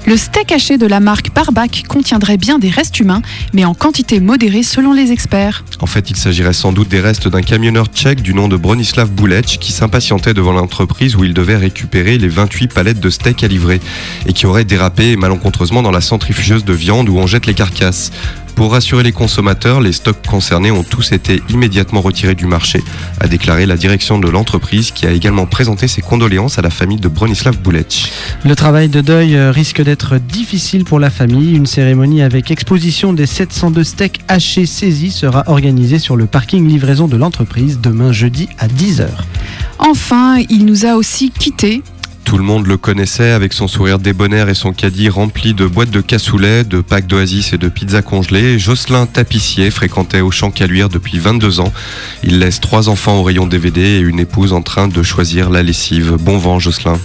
[0.07, 4.21] Le steak haché de la marque Barbac contiendrait bien des restes humains, mais en quantité
[4.21, 5.65] modérée selon les experts.
[5.81, 9.11] En fait, il s'agirait sans doute des restes d'un camionneur tchèque du nom de Bronislav
[9.11, 13.49] Boulec qui s'impatientait devant l'entreprise où il devait récupérer les 28 palettes de steak à
[13.49, 13.81] livrer
[14.27, 18.13] et qui aurait dérapé malencontreusement dans la centrifugeuse de viande où on jette les carcasses.
[18.55, 22.83] Pour rassurer les consommateurs, les stocks concernés ont tous été immédiatement retirés du marché,
[23.21, 27.01] a déclaré la direction de l'entreprise qui a également présenté ses condoléances à la famille
[27.01, 28.13] de Bronislav Bulec.
[28.45, 31.57] Le travail de deuil euh, risque d'être difficile pour la famille.
[31.57, 37.09] Une cérémonie avec exposition des 702 steaks hachés saisis sera organisée sur le parking livraison
[37.09, 39.09] de l'entreprise demain jeudi à 10h.
[39.79, 41.83] Enfin, il nous a aussi quittés.
[42.25, 45.91] Tout le monde le connaissait avec son sourire débonnaire et son caddie rempli de boîtes
[45.91, 48.59] de cassoulet, de packs d'oasis et de pizzas congelées.
[48.59, 51.73] Jocelyn Tapissier fréquentait Auchan Caluire depuis 22 ans.
[52.23, 55.63] Il laisse trois enfants au rayon DVD et une épouse en train de choisir la
[55.63, 56.17] lessive.
[56.19, 56.99] Bon vent, Jocelyn.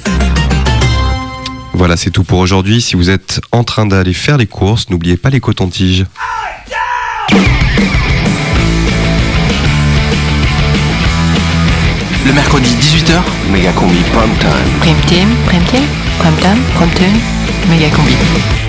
[1.73, 2.81] Voilà, c'est tout pour aujourd'hui.
[2.81, 6.05] Si vous êtes en train d'aller faire les courses, n'oubliez pas les cotons-tiges.
[12.25, 14.79] Le mercredi 18h, méga combi prime time.
[14.81, 15.83] Prime team, prime team,
[16.19, 17.19] prime time, prime time,
[17.69, 18.68] méga combi.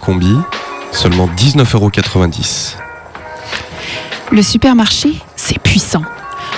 [0.00, 0.34] Combi,
[0.92, 2.76] seulement 19,90€.
[4.32, 6.02] Le supermarché, c'est puissant.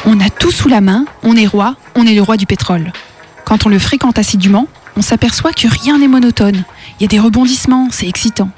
[0.06, 2.92] On a tout sous la main, on est roi, on est le roi du pétrole.
[3.44, 6.64] Quand on le fréquente assidûment, on s'aperçoit que rien n'est monotone.
[6.98, 8.50] Il y a des rebondissements, c'est excitant.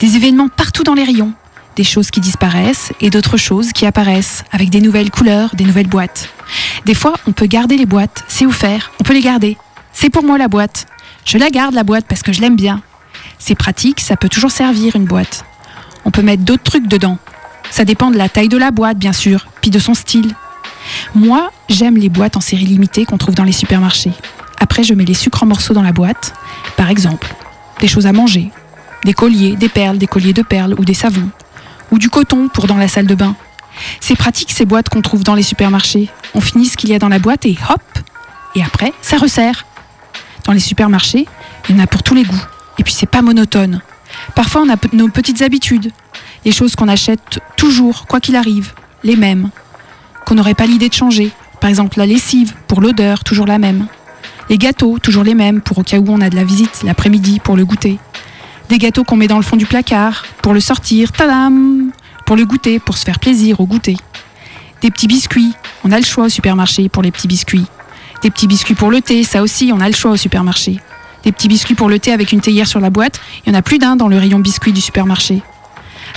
[0.00, 1.32] Des événements partout dans les rayons.
[1.76, 5.88] Des choses qui disparaissent et d'autres choses qui apparaissent avec des nouvelles couleurs, des nouvelles
[5.88, 6.28] boîtes.
[6.84, 9.56] Des fois, on peut garder les boîtes, c'est offert, on peut les garder.
[9.92, 10.86] C'est pour moi la boîte.
[11.24, 12.82] Je la garde la boîte parce que je l'aime bien.
[13.44, 15.44] C'est pratique, ça peut toujours servir une boîte.
[16.04, 17.18] On peut mettre d'autres trucs dedans.
[17.72, 20.36] Ça dépend de la taille de la boîte, bien sûr, puis de son style.
[21.16, 24.12] Moi, j'aime les boîtes en série limitée qu'on trouve dans les supermarchés.
[24.60, 26.34] Après, je mets les sucres en morceaux dans la boîte.
[26.76, 27.34] Par exemple,
[27.80, 28.52] des choses à manger,
[29.04, 31.28] des colliers, des perles, des colliers de perles ou des savons,
[31.90, 33.34] ou du coton pour dans la salle de bain.
[33.98, 36.10] C'est pratique ces boîtes qu'on trouve dans les supermarchés.
[36.36, 37.82] On finit ce qu'il y a dans la boîte et hop
[38.54, 39.66] Et après, ça resserre.
[40.44, 41.26] Dans les supermarchés,
[41.68, 42.46] il y en a pour tous les goûts.
[42.82, 43.80] Et puis c'est pas monotone.
[44.34, 45.92] Parfois, on a nos petites habitudes.
[46.44, 48.72] Les choses qu'on achète toujours, quoi qu'il arrive,
[49.04, 49.50] les mêmes.
[50.26, 51.30] Qu'on n'aurait pas l'idée de changer.
[51.60, 53.86] Par exemple, la lessive, pour l'odeur, toujours la même.
[54.50, 57.38] Les gâteaux, toujours les mêmes, pour au cas où on a de la visite l'après-midi
[57.38, 58.00] pour le goûter.
[58.68, 61.92] Des gâteaux qu'on met dans le fond du placard, pour le sortir, tadam
[62.26, 63.96] Pour le goûter, pour se faire plaisir au goûter.
[64.80, 65.52] Des petits biscuits,
[65.84, 67.66] on a le choix au supermarché pour les petits biscuits.
[68.24, 70.80] Des petits biscuits pour le thé, ça aussi, on a le choix au supermarché.
[71.24, 73.58] Des petits biscuits pour le thé avec une théière sur la boîte, il y en
[73.58, 75.42] a plus d'un dans le rayon biscuits du supermarché.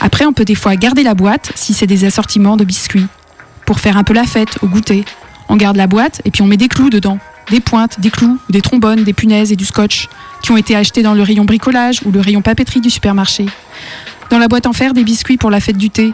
[0.02, 3.08] Après, on peut des fois garder la boîte si c'est des assortiments de biscuits.
[3.66, 5.06] Pour faire un peu la fête au goûter.
[5.48, 7.20] On garde la boîte et puis on met des clous dedans.
[7.52, 10.10] Des pointes, des clous, ou des trombones, des punaises et du scotch
[10.42, 13.46] qui ont été achetés dans le rayon bricolage ou le rayon papeterie du supermarché.
[14.32, 16.14] Dans la boîte en fer, des biscuits pour la fête du thé.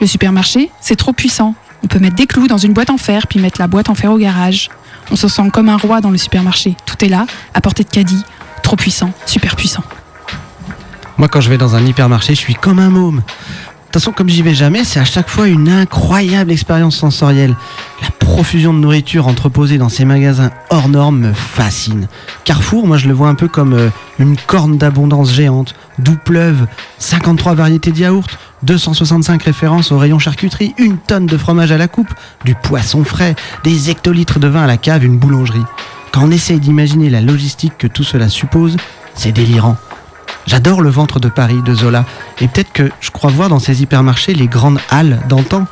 [0.00, 1.54] Le supermarché, c'est trop puissant.
[1.82, 3.94] On peut mettre des clous dans une boîte en fer puis mettre la boîte en
[3.94, 4.68] fer au garage.
[5.10, 6.76] On se sent comme un roi dans le supermarché.
[6.84, 8.24] Tout est là, à portée de caddie.
[8.62, 9.82] Trop puissant, super puissant.
[11.18, 13.22] Moi, quand je vais dans un hypermarché, je suis comme un môme.
[13.96, 17.56] De toute façon, comme j'y vais jamais, c'est à chaque fois une incroyable expérience sensorielle.
[18.02, 22.06] La profusion de nourriture entreposée dans ces magasins hors normes me fascine.
[22.44, 23.88] Carrefour, moi, je le vois un peu comme euh,
[24.18, 26.66] une corne d'abondance géante, d'où pleuvent
[26.98, 28.26] 53 variétés de yaourts,
[28.64, 32.12] 265 références au rayon charcuterie, une tonne de fromage à la coupe,
[32.44, 33.34] du poisson frais,
[33.64, 35.64] des hectolitres de vin à la cave, une boulangerie.
[36.12, 38.76] Quand on essaye d'imaginer la logistique que tout cela suppose,
[39.14, 39.78] c'est délirant.
[40.46, 42.04] J'adore le ventre de Paris de Zola,
[42.40, 45.66] et peut-être que je crois voir dans ces hypermarchés les grandes halles d'antan.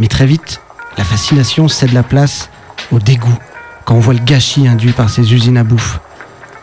[0.00, 0.60] Mais très vite,
[0.98, 2.50] la fascination cède la place
[2.92, 3.38] au dégoût
[3.84, 6.00] quand on voit le gâchis induit par ces usines à bouffe.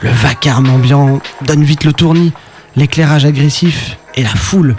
[0.02, 2.34] Le vacarme ambiant donne vite le tournis,
[2.76, 4.76] l'éclairage agressif et la foule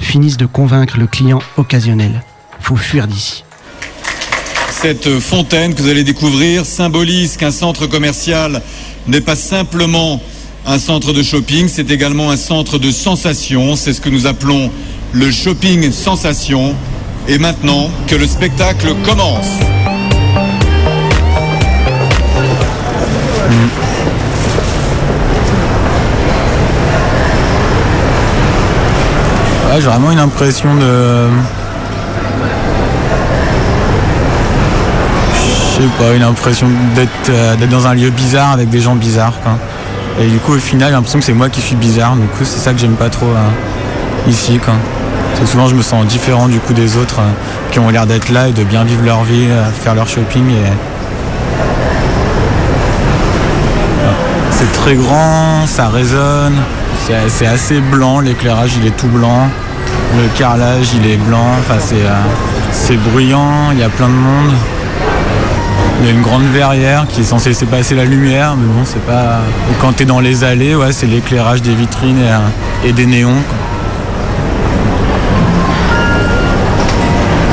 [0.00, 2.22] finissent de convaincre le client occasionnel.
[2.60, 3.44] Faut fuir d'ici.
[4.70, 8.62] Cette fontaine que vous allez découvrir symbolise qu'un centre commercial
[9.08, 10.22] n'est pas simplement
[10.68, 13.74] un centre de shopping, c'est également un centre de sensation.
[13.74, 14.70] C'est ce que nous appelons
[15.12, 16.74] le shopping sensation.
[17.26, 19.48] Et maintenant que le spectacle commence.
[29.74, 31.28] J'ai vraiment une impression de.
[35.76, 36.66] Je sais pas, une impression
[36.96, 39.34] d'être euh, dans un lieu bizarre avec des gens bizarres.
[40.20, 42.16] Et du coup, au final, j'ai l'impression que c'est moi qui suis bizarre.
[42.16, 44.60] Du coup, c'est ça que j'aime pas trop euh, ici.
[45.44, 48.48] Souvent, je me sens différent du coup des autres euh, qui ont l'air d'être là
[48.48, 50.44] et de bien vivre leur vie, euh, faire leur shopping.
[54.58, 56.56] C'est très grand, ça résonne,
[57.28, 59.48] c'est assez blanc, l'éclairage il est tout blanc,
[60.16, 62.18] le carrelage il est blanc, enfin c'est euh,
[62.72, 64.50] c'est bruyant, il y a plein de monde.
[66.00, 68.82] Il y a une grande verrière qui est censée laisser passer la lumière, mais bon
[68.84, 69.40] c'est pas.
[69.80, 72.22] Quand t'es dans les allées, ouais c'est l'éclairage des vitrines
[72.84, 73.42] et, des néons.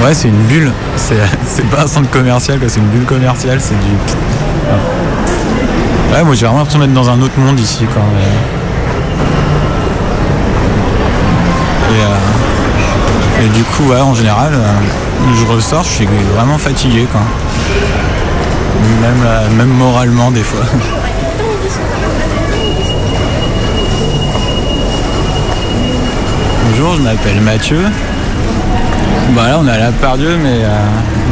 [0.03, 1.15] Ouais c'est une bulle, c'est
[1.71, 3.91] pas un centre commercial c'est une bulle commerciale, c'est du.
[6.13, 6.23] Ouais.
[6.23, 7.85] Moi j'ai vraiment l'impression d'être dans un autre monde ici
[11.91, 14.73] euh, et du coup, ouais, en général, euh,
[15.39, 17.21] je ressors, je suis vraiment fatigué, quoi.
[19.01, 20.65] Même, euh, même moralement, des fois.
[26.69, 27.81] Bonjour, je m'appelle Mathieu.
[29.35, 30.69] Bah là, on est à la Pardieu, mais euh,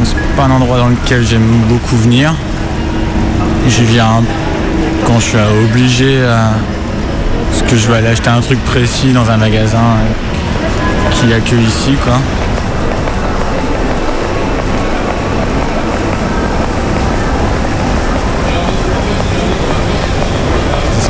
[0.04, 2.34] c'est pas un endroit dans lequel j'aime beaucoup venir.
[3.68, 4.22] Je viens
[5.06, 6.36] quand je suis euh, obligé, euh,
[7.50, 11.34] parce que je vais aller acheter un truc précis dans un magasin euh, qu'il n'y
[11.34, 12.18] a que ici, quoi.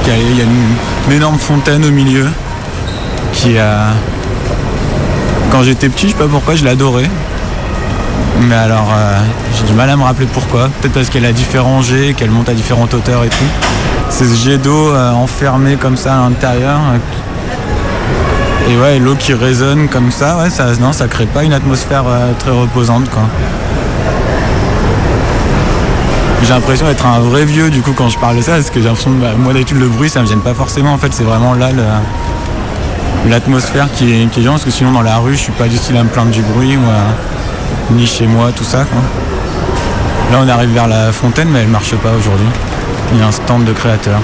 [0.07, 2.27] Il y a une, énorme fontaine au milieu
[3.33, 3.87] qui a.
[5.51, 7.09] Quand j'étais petit, je sais pas pourquoi, je l'adorais.
[8.43, 9.19] Mais alors, euh,
[9.57, 10.69] j'ai du mal à me rappeler pourquoi.
[10.81, 13.45] Peut-être parce qu'elle a différents jets, qu'elle monte à différentes hauteurs et tout.
[14.11, 16.81] C'est ce jet d'eau euh, enfermé comme ça à l'intérieur.
[16.93, 21.53] euh, et ouais, l'eau qui résonne comme ça, ouais, ça, non, ça crée pas une
[21.53, 22.05] atmosphère
[22.39, 23.23] très reposante, quoi.
[26.47, 28.79] J'ai l'impression d'être un vrai vieux du coup quand je parle de ça, parce que
[28.81, 31.25] j'ai l'impression bah, moi d'habitude le bruit ça me gêne pas forcément en fait, c'est
[31.25, 31.71] vraiment là
[33.29, 35.97] l'atmosphère qui est, qui parce que sinon dans la rue je suis pas du style
[35.97, 39.01] à me plaindre du bruit ou à- ni chez moi, tout ça quoi.
[40.33, 42.47] Là on arrive vers la fontaine mais elle marche pas aujourd'hui.
[43.13, 44.21] Il y a un stand de créateurs.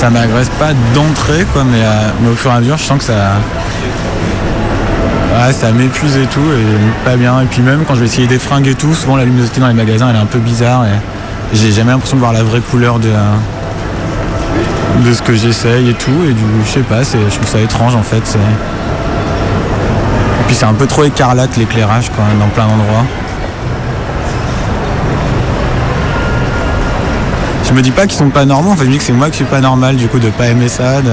[0.00, 2.96] Ça m'agresse pas d'entrée quoi mais, euh, mais au fur et à mesure je sens
[2.96, 3.34] que ça
[5.52, 7.40] ça m'épuise et tout et pas bien.
[7.40, 9.68] Et puis même quand je vais essayer des fringues et tout souvent la luminosité dans
[9.68, 12.60] les magasins elle est un peu bizarre et j'ai jamais l'impression de voir la vraie
[12.60, 13.10] couleur de
[15.04, 17.94] de ce que j'essaye et tout et du je sais pas je trouve ça étrange
[17.94, 18.38] en fait et
[20.46, 23.04] puis c'est un peu trop écarlate l'éclairage quand dans plein d'endroits
[27.70, 29.12] je me dis pas qu'ils sont pas normaux, en fait je me dis que c'est
[29.12, 31.12] moi qui suis pas normal du coup de pas aimer ça, de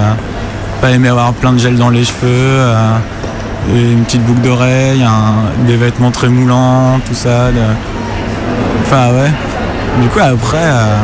[0.82, 2.94] pas aimer avoir plein de gel dans les cheveux, euh,
[3.76, 5.06] une petite boucle d'oreille,
[5.68, 7.52] des vêtements très moulants, tout ça.
[8.82, 9.32] Enfin ouais.
[10.02, 10.96] Du coup après euh,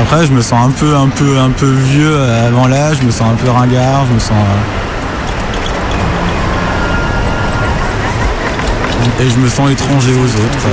[0.00, 3.12] après je me sens un peu un peu un peu vieux avant l'âge, je me
[3.12, 4.36] sens un peu ringard, je me sens
[9.20, 10.66] euh, et je me sens étranger aux autres.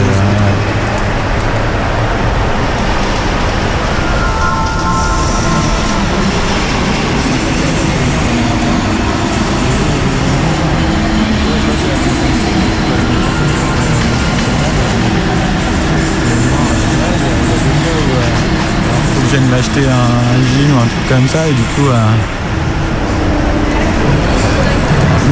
[19.60, 22.06] M'acheter un jean ou un truc comme ça et du coup euh,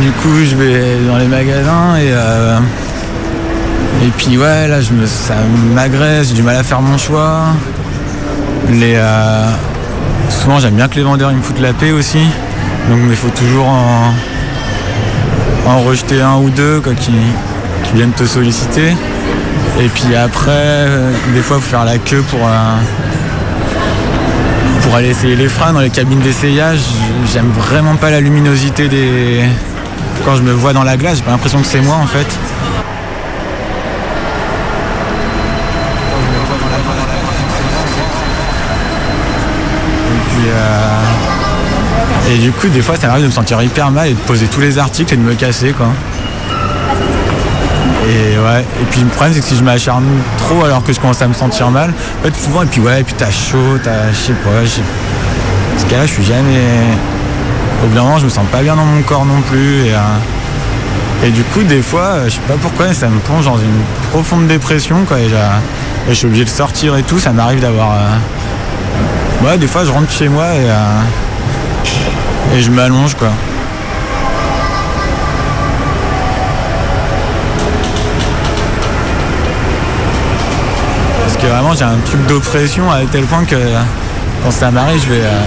[0.02, 2.60] du coup je vais dans les magasins et euh,
[4.04, 5.36] et puis ouais là je me ça
[5.74, 7.44] m'agresse, j'ai du mal à faire mon choix.
[8.70, 9.46] Les euh,
[10.30, 12.20] souvent j'aime bien que les vendeurs ils me foutent la paix aussi.
[12.90, 14.12] Donc il faut toujours en,
[15.86, 17.14] rejeter un ou deux quoi, qui,
[17.94, 18.94] viennent te solliciter.
[19.80, 20.88] Et puis après,
[21.34, 22.40] des fois, faut faire la queue pour,
[24.88, 26.80] pour aller essayer les freins dans les cabines d'essayage.
[27.34, 29.44] J'aime vraiment pas la luminosité des.
[30.24, 32.26] Quand je me vois dans la glace, j'ai pas l'impression que c'est moi en fait.
[42.30, 44.20] Et euh, du coup, des fois, ça m'arrive de me sentir hyper mal et de
[44.20, 45.88] poser tous les articles et de me casser, quoi.
[48.10, 50.06] Et ouais, et puis le problème c'est que si je m'acharne
[50.38, 53.02] trop alors que je commence à me sentir mal, en fait souvent et puis ouais,
[53.02, 54.82] et puis t'as chaud, t'as je sais pas, je sais-
[55.76, 56.62] Dans ce cas-là je suis jamais.
[57.84, 59.94] Au bout d'un moment je me sens pas bien dans mon corps non plus et,
[59.94, 63.82] euh, et du coup des fois, je sais pas pourquoi, ça me plonge dans une
[64.12, 65.30] profonde dépression quoi et
[66.10, 67.92] je suis obligé de sortir et tout, ça m'arrive d'avoir.
[67.92, 73.30] euh, Ouais des fois je rentre chez moi et, euh, et je m'allonge quoi.
[81.46, 83.56] Vraiment j'ai un truc d'oppression à tel point que
[84.44, 85.42] quand ça m'arrive je vais, euh,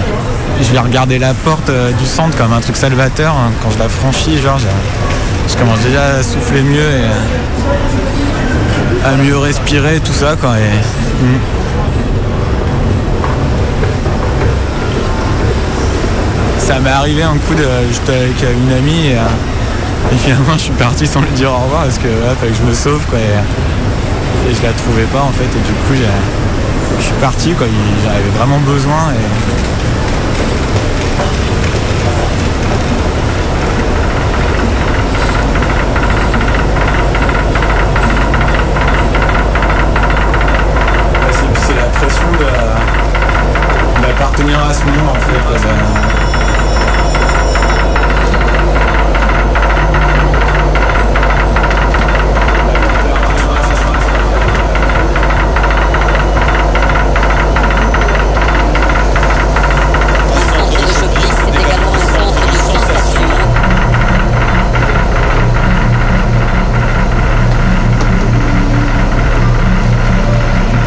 [0.61, 3.33] je vais regarder la porte euh, du centre comme un truc salvateur.
[3.33, 3.51] hein.
[3.61, 4.57] Quand je la franchis, genre
[5.47, 7.13] je commence déjà à souffler mieux et euh,
[9.05, 10.57] à mieux respirer, tout ça quoi.
[10.57, 10.79] Et,
[11.21, 11.37] Mm.
[16.57, 17.63] Ça m'est arrivé un coup de.
[17.91, 21.97] J'étais avec une amie et, finalement je suis parti sans lui dire au revoir parce
[21.99, 22.07] que
[22.39, 23.01] fallait que je me sauve
[24.51, 25.95] et je la trouvais pas en fait et du coup
[26.99, 30.31] je suis parti quoi, Il- j'en avais vraiment besoin et.
[41.23, 42.25] Ouais, c'est- la pression
[44.01, 45.39] d'appartenir à ce monde en fait.
[45.47, 46.11] quoi, de-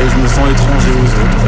[0.00, 1.44] et je me sens étranger aux autres.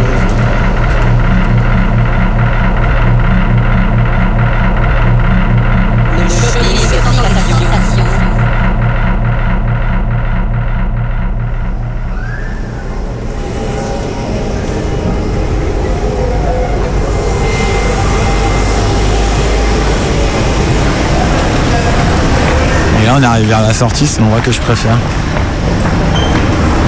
[22.99, 24.99] Et là on arrive vers la sortie, c'est l'endroit que je préfère.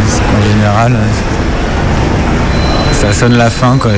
[0.04, 0.94] Parce qu'en général,
[2.92, 3.92] ça sonne la fin quoi.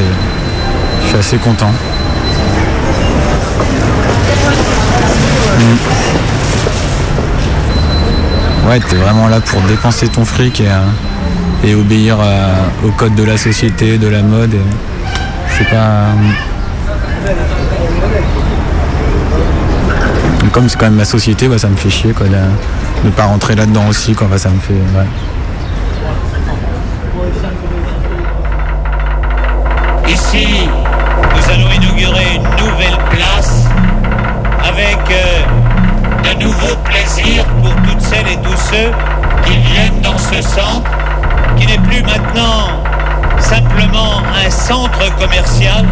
[1.03, 1.72] je suis assez content.
[5.59, 5.76] Mm.
[8.68, 12.55] Ouais, t'es vraiment là pour dépenser ton fric et, euh, obéir euh,
[12.87, 14.57] au code de la société, de la mode.
[15.59, 16.14] C'est pas.
[20.53, 22.34] Comme c'est quand même ma société, bah, ça me fait chier quoi, de
[23.05, 24.14] ne pas rentrer là-dedans aussi.
[24.14, 24.74] Bah, ça me fait.
[30.09, 30.68] Ici,
[31.36, 33.64] nous allons inaugurer une nouvelle place
[34.64, 38.90] avec euh, de nouveaux plaisirs pour toutes celles et tous ceux
[39.44, 40.90] qui viennent dans ce centre,
[41.57, 42.82] qui n'est plus maintenant
[43.38, 45.84] simplement un centre commercial,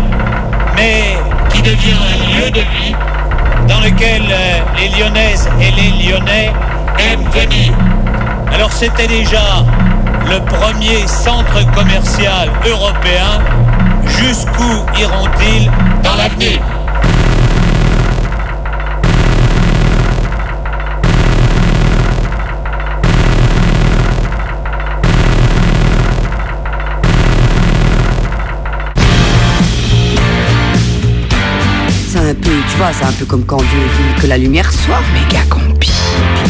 [0.75, 1.17] mais
[1.51, 2.95] qui devient un lieu de vie
[3.69, 6.53] dans lequel euh, les Lyonnaises et les Lyonnais
[6.99, 7.73] aiment venir.
[8.53, 9.65] Alors c'était déjà
[10.27, 13.41] le premier centre commercial européen.
[14.07, 15.71] Jusqu'où iront-ils
[16.03, 16.78] dans l'avenir?
[32.93, 35.01] C'est un peu comme quand Dieu dit que la lumière soit.
[35.13, 35.41] Méga.
[35.81, 35.91] Puis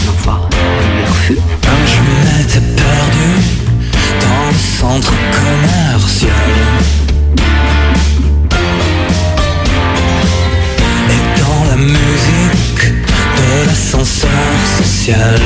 [0.05, 1.39] parfois, la lumière fut.
[1.65, 3.31] Un juillet était perdu
[4.21, 6.33] dans le centre commercial.
[11.09, 12.93] Et dans la musique
[13.37, 14.29] de l'ascenseur
[14.83, 15.41] social.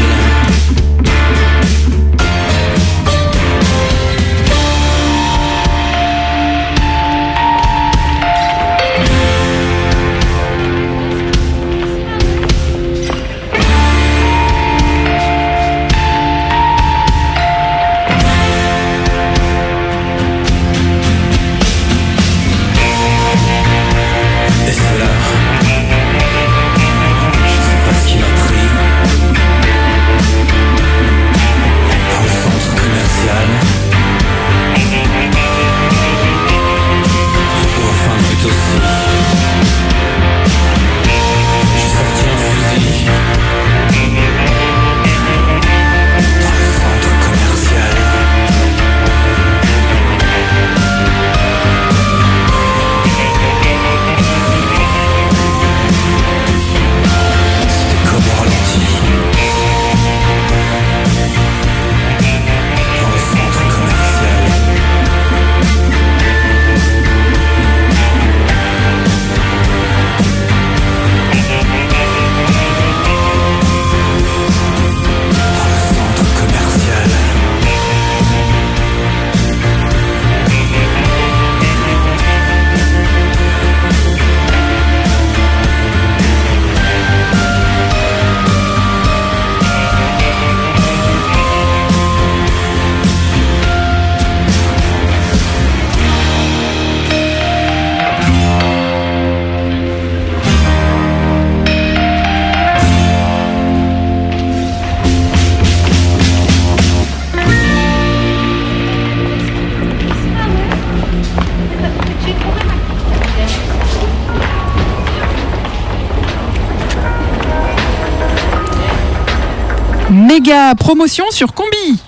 [120.33, 122.01] Méga promotion sur Combi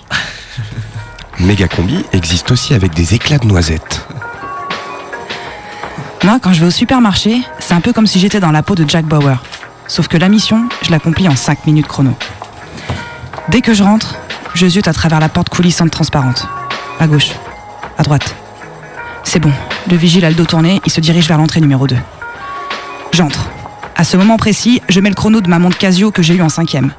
[1.39, 4.03] Méga combi existe aussi avec des éclats de noisettes.
[6.23, 8.73] Moi, quand je vais au supermarché, c'est un peu comme si j'étais dans la peau
[8.73, 9.43] de Jack Bauer.
[9.85, 12.15] Sauf que la mission, je l'accomplis en 5 minutes chrono.
[13.49, 14.15] Dès que je rentre,
[14.55, 16.47] je zute à travers la porte coulissante transparente.
[16.99, 17.29] À gauche,
[17.99, 18.33] à droite.
[19.23, 19.51] C'est bon,
[19.87, 21.95] le vigile a le dos tourné, il se dirige vers l'entrée numéro 2.
[23.11, 23.49] J'entre.
[23.95, 26.41] À ce moment précis, je mets le chrono de ma montre Casio que j'ai eu
[26.41, 26.91] en cinquième.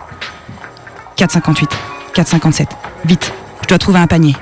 [1.16, 1.68] 4,58,
[2.14, 2.66] 4,57.
[3.04, 4.36] Vite, je dois trouver un panier.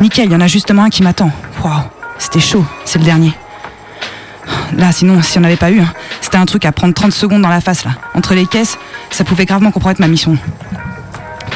[0.00, 1.30] Nickel, il y en a justement un qui m'attend.
[1.64, 1.82] Waouh,
[2.18, 3.32] c'était chaud, c'est le dernier.
[4.74, 7.42] Là, sinon, si on n'avait pas eu, hein, c'était un truc à prendre 30 secondes
[7.42, 7.92] dans la face, là.
[8.14, 8.78] Entre les caisses,
[9.10, 10.36] ça pouvait gravement compromettre ma mission.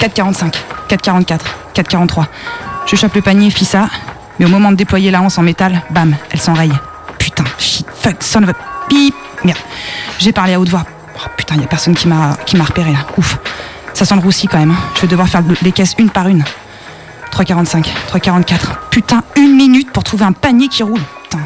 [0.00, 0.54] 4,45,
[0.88, 1.40] 4,44,
[1.74, 2.24] 4,43.
[2.86, 3.88] Je chope le panier, fis ça,
[4.38, 6.72] mais au moment de déployer la hanse en métal, bam, elle s'enraye.
[7.18, 8.52] Putain, shit, fuck, son of a...
[8.88, 9.14] Bip
[9.44, 9.58] Merde.
[10.18, 10.84] J'ai parlé à haute voix.
[11.16, 13.00] Oh, putain, y a personne qui m'a repéré, là.
[13.18, 13.38] Ouf.
[14.00, 14.70] Ça sent le roussi, quand même.
[14.70, 14.76] hein.
[14.96, 16.42] Je vais devoir faire le- les caisses une par une.
[17.32, 18.78] 3,45, 3,44.
[18.90, 21.02] Putain, une minute pour trouver un panier qui roule.
[21.24, 21.40] Putain.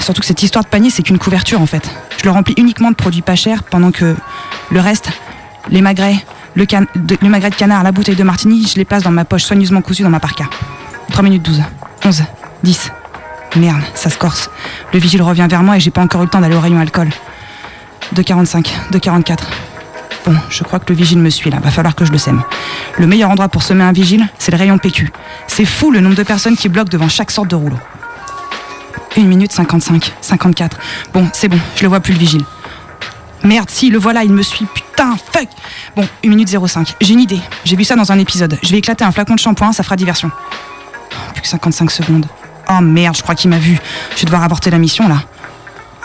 [0.00, 1.88] Surtout que cette histoire de panier, c'est qu'une couverture en fait.
[2.18, 4.14] Je le remplis uniquement de produits pas chers pendant que
[4.70, 5.08] le reste,
[5.70, 6.22] les magrets,
[6.56, 9.24] le, can- de- magret de canard, la bouteille de martini, je les place dans ma
[9.24, 10.44] poche soigneusement cousue dans ma parka.
[11.10, 11.62] 3 minutes 12,
[12.04, 12.22] 11,
[12.64, 12.92] 10.
[13.56, 14.50] Merde, ça se corse.
[14.92, 16.78] Le vigile revient vers moi et j'ai pas encore eu le temps d'aller au rayon
[16.78, 17.08] alcool.
[18.14, 19.38] 2,45, 2,44.
[20.26, 22.42] Bon, je crois que le vigile me suit là, va falloir que je le sème.
[22.98, 25.12] Le meilleur endroit pour semer un vigile, c'est le rayon PQ.
[25.46, 27.78] C'est fou le nombre de personnes qui bloquent devant chaque sorte de rouleau.
[29.16, 30.78] 1 minute 55, 54.
[31.14, 32.44] Bon, c'est bon, je le vois plus le vigile.
[33.44, 34.66] Merde, si, le voilà, il me suit.
[34.74, 35.48] Putain, fuck
[35.94, 36.96] Bon, 1 minute 05.
[37.00, 37.40] J'ai une idée.
[37.64, 38.58] J'ai vu ça dans un épisode.
[38.64, 40.32] Je vais éclater un flacon de shampoing, ça fera diversion.
[41.34, 42.26] Plus que 55 secondes.
[42.68, 43.78] Oh merde, je crois qu'il m'a vu.
[44.16, 45.22] Je vais devoir avorter la mission là.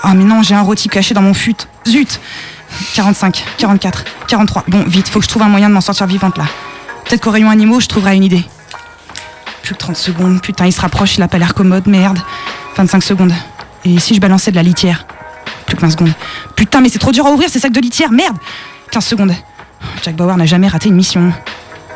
[0.03, 1.55] Oh mais non, j'ai un rôti caché dans mon fut.
[1.87, 2.19] Zut
[2.93, 4.63] 45, 44, 43.
[4.67, 6.45] Bon, vite, faut que je trouve un moyen de m'en sortir vivante là.
[7.05, 8.45] Peut-être qu'au rayon animaux, je trouverai une idée.
[9.63, 10.41] Plus que 30 secondes.
[10.41, 12.19] Putain, il se rapproche, il a pas l'air commode, merde.
[12.77, 13.33] 25 secondes.
[13.85, 15.05] Et si je balançais de la litière?
[15.65, 16.13] Plus que 20 secondes.
[16.55, 18.37] Putain, mais c'est trop dur à ouvrir ces sacs de litière, merde
[18.91, 19.33] 15 secondes.
[20.03, 21.31] Jack Bauer n'a jamais raté une mission.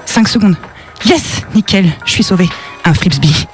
[0.05, 0.55] 5 secondes.
[1.05, 2.49] Yes Nickel, je suis sauvé.
[2.84, 3.47] Un Fripsby.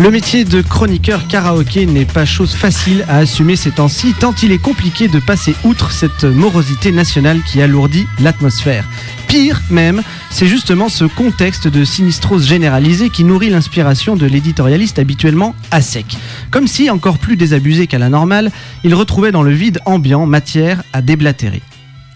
[0.00, 4.50] Le métier de chroniqueur karaoké n'est pas chose facile à assumer ces temps-ci, tant il
[4.50, 8.88] est compliqué de passer outre cette morosité nationale qui alourdit l'atmosphère.
[9.28, 15.54] Pire même, c'est justement ce contexte de sinistrose généralisée qui nourrit l'inspiration de l'éditorialiste habituellement
[15.70, 16.16] à sec.
[16.50, 18.50] Comme si, encore plus désabusé qu'à la normale,
[18.84, 21.60] il retrouvait dans le vide ambiant matière à déblatérer.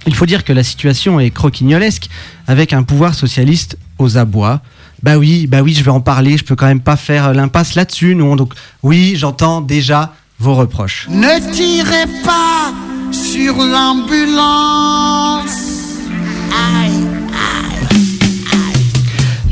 [0.07, 2.09] Il faut dire que la situation est croquignolesque,
[2.47, 4.63] avec un pouvoir socialiste aux abois.
[5.03, 7.75] Bah oui, bah oui, je vais en parler, je peux quand même pas faire l'impasse
[7.75, 11.07] là-dessus, non Donc oui, j'entends déjà vos reproches.
[11.11, 12.73] Ne tirez pas
[13.13, 15.03] sur l'ambulance.
[16.53, 17.04] Aïe.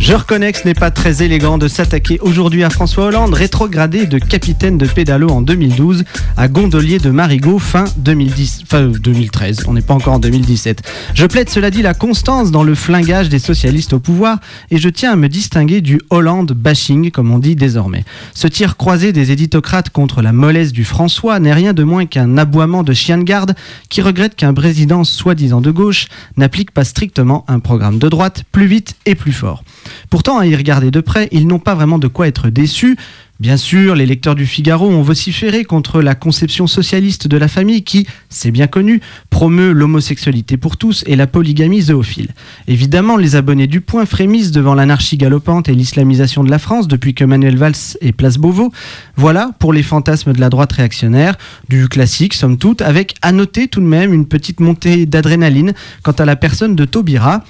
[0.02, 4.06] Je reconnais que ce n'est pas très élégant de s'attaquer aujourd'hui à François Hollande, rétrogradé
[4.06, 6.02] de capitaine de pédalo en 2012
[6.36, 10.82] à gondolier de Marigot fin 2010, enfin, euh, 2013, on n'est pas encore en 2017.
[11.14, 14.38] Je plaide cela dit la constance dans le flingage des socialistes au pouvoir
[14.72, 18.04] et je tiens à me distinguer du Hollande bashing comme on dit désormais.
[18.34, 22.38] Ce tir croisé des éditocrates contre la mollesse du François n'est rien de moins qu'un
[22.38, 23.54] aboiement de chien de garde
[23.88, 28.66] qui regrette qu'un président soi-disant de gauche n'applique pas strictement un programme de droite plus
[28.66, 29.62] vite et plus fort.
[30.10, 32.96] Pourtant, à y regarder de près, ils n'ont pas vraiment de quoi être déçus.
[33.42, 37.82] Bien sûr, les lecteurs du Figaro ont vociféré contre la conception socialiste de la famille
[37.82, 42.28] qui, c'est bien connu, promeut l'homosexualité pour tous et la polygamie zoophile.
[42.68, 47.14] Évidemment, les abonnés du Point frémissent devant l'anarchie galopante et l'islamisation de la France depuis
[47.14, 48.70] que Manuel Valls est place Beauvau.
[49.16, 51.36] Voilà pour les fantasmes de la droite réactionnaire,
[51.68, 55.72] du classique somme toute, avec à noter tout de même une petite montée d'adrénaline
[56.04, 57.42] quant à la personne de Taubira,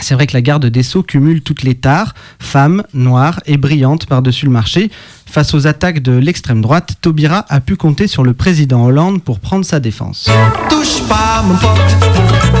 [0.00, 4.06] c'est vrai que la garde des Sceaux cumule toutes les tares, femmes, noires et brillantes
[4.06, 4.90] par-dessus le marché.
[5.26, 9.40] Face aux attaques de l'extrême droite, Taubira a pu compter sur le président Hollande pour
[9.40, 10.28] prendre sa défense.
[10.70, 12.57] Touche pas mon pote.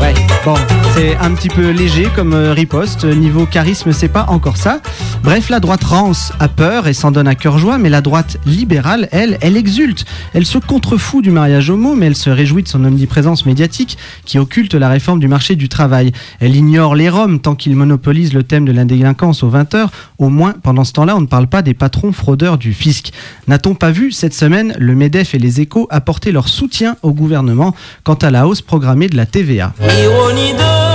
[0.00, 0.54] Ouais, bon,
[0.94, 3.04] c'est un petit peu léger comme euh, riposte.
[3.04, 4.80] Niveau charisme, c'est pas encore ça.
[5.22, 8.38] Bref, la droite rance a peur et s'en donne à cœur joie, mais la droite
[8.46, 10.04] libérale, elle, elle exulte.
[10.34, 14.38] Elle se contrefout du mariage homo, mais elle se réjouit de son omniprésence médiatique qui
[14.38, 16.12] occulte la réforme du marché du travail.
[16.40, 19.88] Elle ignore les Roms tant qu'ils monopolisent le thème de la délinquance aux 20h.
[20.18, 23.12] Au moins, pendant ce temps-là, on ne parle pas des patrons fraudeurs du fisc.
[23.48, 27.74] N'a-t-on pas vu cette semaine le MEDEF et les échos apporter leur soutien au gouvernement
[28.04, 30.85] quant à la hausse programmée de la TVA Ironie de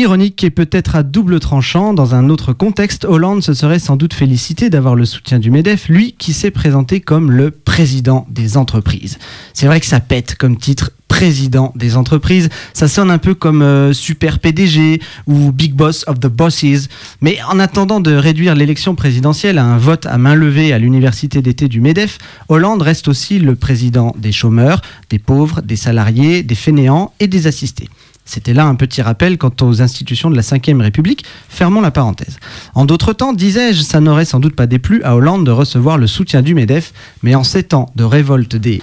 [0.00, 4.14] Ironique et peut-être à double tranchant, dans un autre contexte, Hollande se serait sans doute
[4.14, 9.18] félicité d'avoir le soutien du MEDEF, lui qui s'est présenté comme le président des entreprises.
[9.52, 13.60] C'est vrai que ça pète comme titre président des entreprises, ça sonne un peu comme
[13.60, 16.88] euh, super PDG ou big boss of the bosses,
[17.20, 21.42] mais en attendant de réduire l'élection présidentielle à un vote à main levée à l'université
[21.42, 22.16] d'été du MEDEF,
[22.48, 24.80] Hollande reste aussi le président des chômeurs,
[25.10, 27.90] des pauvres, des salariés, des fainéants et des assistés.
[28.30, 31.24] C'était là un petit rappel quant aux institutions de la Ve République.
[31.48, 32.38] Fermons la parenthèse.
[32.76, 36.06] En d'autres temps, disais-je, ça n'aurait sans doute pas déplu à Hollande de recevoir le
[36.06, 36.92] soutien du MEDEF,
[37.24, 38.82] mais en ces temps de révolte des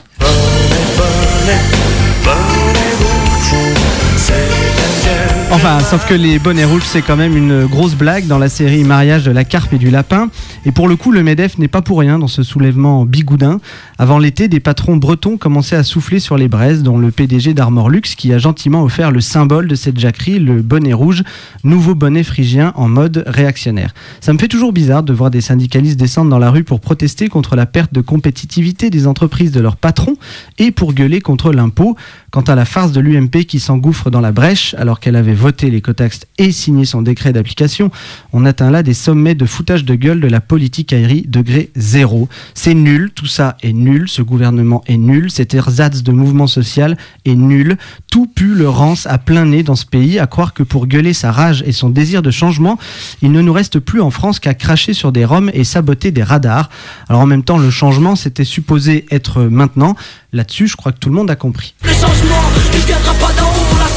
[5.50, 8.84] Enfin, sauf que les bonnets rouges, c'est quand même une grosse blague dans la série
[8.84, 10.30] Mariage de la carpe et du lapin.
[10.68, 13.61] Et pour le coup, le MEDEF n'est pas pour rien dans ce soulèvement bigoudin.
[13.97, 17.89] Avant l'été, des patrons bretons commençaient à souffler sur les braises, dont le PDG d'Armor
[17.89, 21.24] Lux, qui a gentiment offert le symbole de cette jacquerie, le bonnet rouge,
[21.63, 23.93] nouveau bonnet phrygien en mode réactionnaire.
[24.20, 27.30] Ça me fait toujours bizarre de voir des syndicalistes descendre dans la rue pour protester
[27.30, 30.18] contre la perte de compétitivité des entreprises de leurs patrons
[30.57, 31.95] et pour gueuler contre l'impôt.
[32.30, 35.70] Quant à la farce de l'UMP qui s'engouffre dans la brèche alors qu'elle avait voté
[35.70, 37.89] l'écotaxe et signé son décret d'application,
[38.34, 40.57] on atteint là des sommets de foutage de gueule de la politique
[40.91, 42.28] aérie degré zéro.
[42.53, 46.97] C'est nul, tout ça est nul, ce gouvernement est nul, cet ersatz de mouvement social
[47.26, 47.78] est nul,
[48.12, 51.14] tout pue le rance à plein nez dans ce pays, à croire que pour gueuler
[51.14, 52.78] sa rage et son désir de changement,
[53.22, 56.24] il ne nous reste plus en France qu'à cracher sur des roms et saboter des
[56.24, 56.70] radars.
[57.10, 59.95] Alors en même temps, le changement, c'était supposé être maintenant.
[60.34, 61.76] Là-dessus, je crois que tout le monde a compris.
[61.84, 62.43] Le changement,
[62.74, 63.88] il pas d'en haut, on l'a.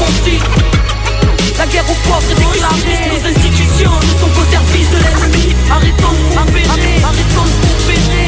[1.61, 2.22] La guerre aux pauvres.
[2.40, 4.89] Nos institutions sont qu'au service.
[5.70, 7.69] Arrêtons, arrêtons, arrêtons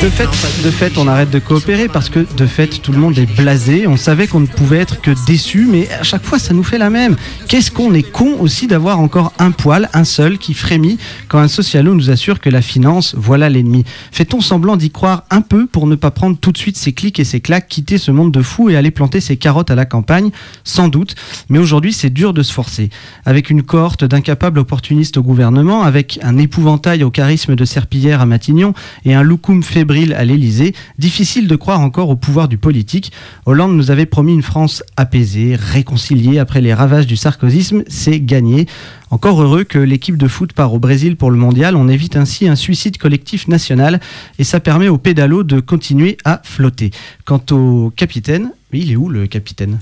[0.02, 3.86] de fait, on arrête de coopérer parce que de fait, tout le monde est blasé.
[3.86, 6.76] On savait qu'on ne pouvait être que déçu, mais à chaque fois, ça nous fait
[6.76, 7.14] la même.
[7.46, 10.98] Qu'est-ce qu'on est con aussi d'avoir encore un poil, un seul, qui frémit
[11.28, 13.84] quand un socialo nous assure que la finance, voilà l'ennemi.
[14.10, 17.20] Fait-on semblant d'y croire un peu pour ne pas prendre tout de suite ses clics
[17.20, 19.84] et ses claques, quitter ce monde de fous et aller planter ses carottes à la
[19.84, 20.30] campagne?
[20.64, 21.14] Sans doute.
[21.48, 22.90] Mais aujourd'hui, c'est dur de se forcer.
[23.24, 28.26] Avec une cohorte d'incapables opportunistes au gouvernement, avec un épouvantail au charisme de serpillière à
[28.26, 28.74] Matignon
[29.04, 33.12] et un loukoum fébrile à l'Élysée, difficile de croire encore au pouvoir du politique.
[33.44, 38.66] Hollande nous avait promis une France apaisée, réconciliée après les ravages du sarkozysme, c'est gagné.
[39.10, 42.48] Encore heureux que l'équipe de foot part au Brésil pour le mondial, on évite ainsi
[42.48, 44.00] un suicide collectif national
[44.38, 46.90] et ça permet aux pédalos de continuer à flotter.
[47.26, 49.78] Quant au capitaine, il est où le capitaine?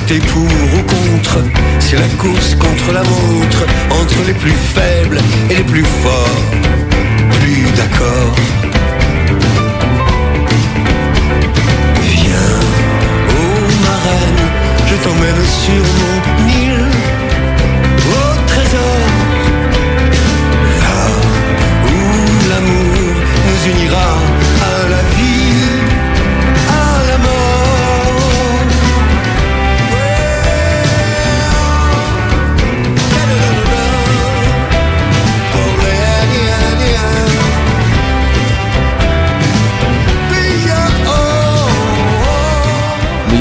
[0.00, 1.38] Ait voté pour ou contre
[1.78, 5.18] C'est la course contre la montre Entre les plus faibles
[5.50, 6.44] et les plus forts.
[7.40, 8.34] Plus d'accord.
[12.02, 12.60] Viens,
[13.28, 13.40] ô
[13.82, 14.42] marraine
[14.86, 16.79] Je t'emmène sur mon île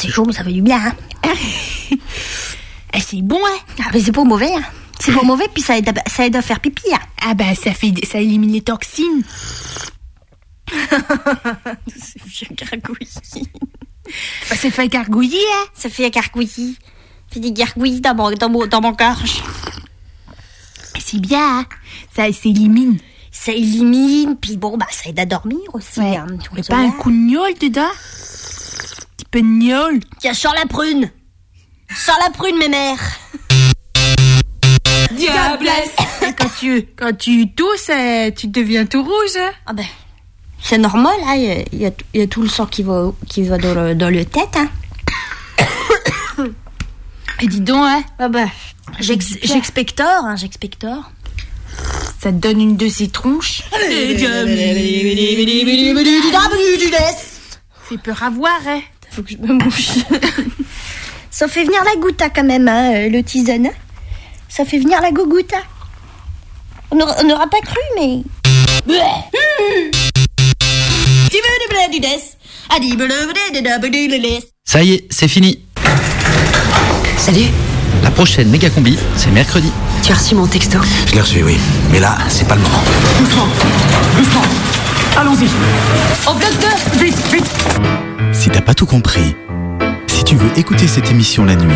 [0.00, 0.94] C'est chaud, mais ça fait du bien, hein
[2.94, 4.62] Eh, C'est bon, hein Ah, mais c'est pas mauvais, hein
[5.00, 7.54] C'est pas mauvais, puis ça aide, à, ça aide à faire pipi, hein Ah bah
[7.60, 9.24] ça fait ça élimine les toxines.
[11.88, 13.48] C'est vieux gargouillis.
[14.48, 16.76] Bah, c'est fait gargouiller, hein Ça fait gargouillis.
[17.28, 19.42] Ça fait des gargouillis dans mon, dans mon, dans mon gorge.
[20.98, 21.66] C'est bien, hein
[22.14, 22.98] Ça s'élimine.
[23.32, 26.00] Ça élimine, puis bon, bah ça aide à dormir aussi.
[26.00, 26.16] Ouais.
[26.16, 26.96] hein, tu pas un ça.
[26.98, 27.90] coup de gnôle dedans?
[29.18, 30.00] Espagnol.
[30.20, 31.10] Tiens, sors la prune.
[31.96, 33.00] Sors la prune, mes mères.
[35.12, 35.90] Diablesse
[36.38, 39.38] quand tu, quand tu tousses, euh, tu deviens tout rouge.
[39.66, 39.84] Ah ben,
[40.62, 41.34] c'est normal, hein.
[41.72, 44.24] Il y a- y, tout le sang qui va, qui va dans le, dans le
[44.24, 44.68] tête, hein.
[47.40, 48.48] Et dis donc, hein Ah ben,
[49.00, 51.10] j'ex- j'expectore, hein, j'expectore.
[52.20, 53.62] Ça te donne une de ces tronches.
[57.84, 59.90] Fait peur à voir, hein Faut que je me mouche.
[61.30, 63.68] Ça fait venir la goutte, hein, quand même, hein, euh, le tisane.
[64.48, 65.52] Ça fait venir la gougoute.
[65.54, 65.62] hein.
[66.90, 68.22] On n'aura on n'aura pas cru, mais...
[74.64, 75.60] Ça y est, c'est fini.
[77.16, 77.46] Salut,
[78.02, 79.70] La prochaine méga combi, c'est mercredi.
[80.02, 80.78] tu as reçu mon texto
[81.08, 81.56] Je l'ai reçu, oui.
[81.90, 82.82] Mais là, c'est pas le moment.
[83.20, 83.48] Doucement,
[84.16, 84.42] doucement.
[85.20, 85.48] Allons-y.
[86.30, 87.50] Au bloc 2, vite, vite.
[88.32, 89.34] Si t'as pas tout compris,
[90.06, 91.74] si tu veux écouter cette émission la nuit,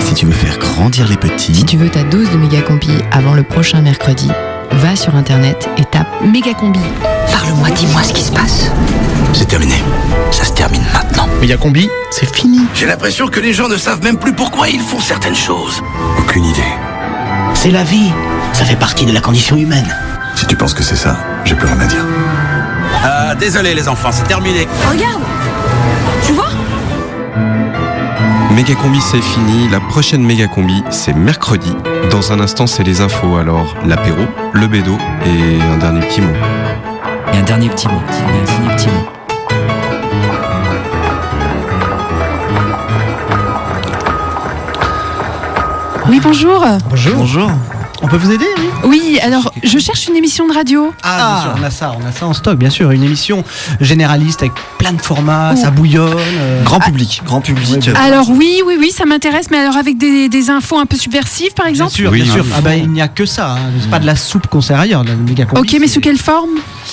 [0.00, 2.90] si tu veux faire grandir les petits, Si tu veux ta dose de méga combi
[3.12, 4.28] avant le prochain mercredi,
[4.72, 6.80] va sur internet et tape méga combi.
[7.30, 8.68] Parle-moi, dis-moi ce qui se passe.
[9.32, 9.76] C'est terminé.
[10.32, 11.28] Ça se termine maintenant.
[11.40, 12.62] méga combi, c'est fini.
[12.74, 15.80] J'ai l'impression que les gens ne savent même plus pourquoi ils font certaines choses.
[16.18, 16.72] Aucune idée.
[17.54, 18.10] C'est la vie.
[18.54, 19.94] Ça fait partie de la condition humaine.
[20.38, 22.06] Si tu penses que c'est ça, j'ai plus rien à dire.
[23.02, 24.68] Ah, désolé les enfants, c'est terminé.
[24.88, 25.20] Regarde
[26.24, 26.46] Tu vois?
[28.54, 31.74] Méga combi c'est fini, la prochaine méga combi c'est mercredi.
[32.12, 34.20] Dans un instant c'est les infos, alors l'apéro,
[34.52, 36.32] le bédo et un dernier petit mot.
[37.32, 38.00] Et un dernier petit mot.
[38.08, 39.08] Un dernier petit mot.
[46.08, 46.64] Oui, bonjour.
[46.88, 47.16] Bonjour.
[47.16, 47.50] Bonjour.
[48.00, 48.70] On peut vous aider, oui?
[48.84, 50.92] Oui, alors, je cherche une émission de radio.
[51.02, 52.90] Ah, bien sûr, on a ça, on a ça en stock, bien sûr.
[52.90, 53.44] Une émission
[53.80, 56.14] généraliste avec plein de formats, ça bouillonne.
[56.18, 56.62] euh.
[56.64, 57.88] Grand public, grand public.
[57.94, 61.52] Alors oui, oui, oui, ça m'intéresse, mais alors avec des, des infos un peu subversives,
[61.54, 62.44] par Bien exemple sûr, bien sûr.
[62.56, 63.52] Ah bah, il n'y a que ça.
[63.52, 63.70] hein.
[63.80, 66.00] C'est pas de la soupe qu'on sert ailleurs, la méga combi, Ok, mais c'est- sous
[66.00, 66.50] quelle forme?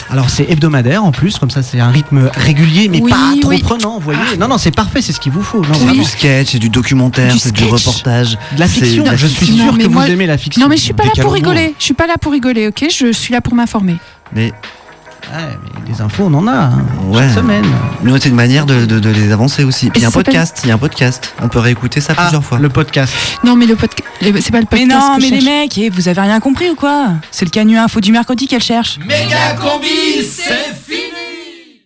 [0.10, 3.50] Alors c'est hebdomadaire en plus, comme ça c'est un rythme régulier, mais Oui, pas trop
[3.52, 3.60] oui.
[3.62, 4.20] prenant, vous voyez.
[4.40, 5.60] Non, non, c'est parfait, c'est ce qu'il vous faut.
[5.62, 6.04] Non, C'est vraiment.
[6.04, 7.72] du sketch, c'est du documentaire, Du c'est du sketch.
[7.86, 8.38] reportage.
[8.54, 9.64] De la c'est fiction, de la je suis fiction.
[9.64, 10.62] sûr Non, mais que moi- vous aimez la fiction.
[10.62, 11.74] Non, mais je suis pas là pour rigoler.
[11.80, 13.98] Je suis pas là pour rigoler, ok Je suis là pour m'informer.
[14.34, 14.52] Mais
[15.34, 17.22] Ouais, mais les infos, on en a, hein, ouais.
[17.24, 17.66] chaque semaine.
[18.04, 19.90] Mais c'est une manière de, de- de les avancer aussi.
[19.90, 21.34] Puis il y a un ça podcast, il y a un podcast.
[21.42, 22.60] On peut réécouter ça Ah, plusieurs fois.
[22.60, 23.12] le podcast.
[23.44, 24.90] Non, mais le podcast, c'est pas le Mais podcast.
[24.92, 25.60] non, que je mais les cherche.
[25.62, 27.08] mecs, eh, vous avez rien compris ou quoi?
[27.32, 29.00] C'est le canu info du mercredi qu'elle cherche.
[29.00, 31.02] Méga combi, c'est fini.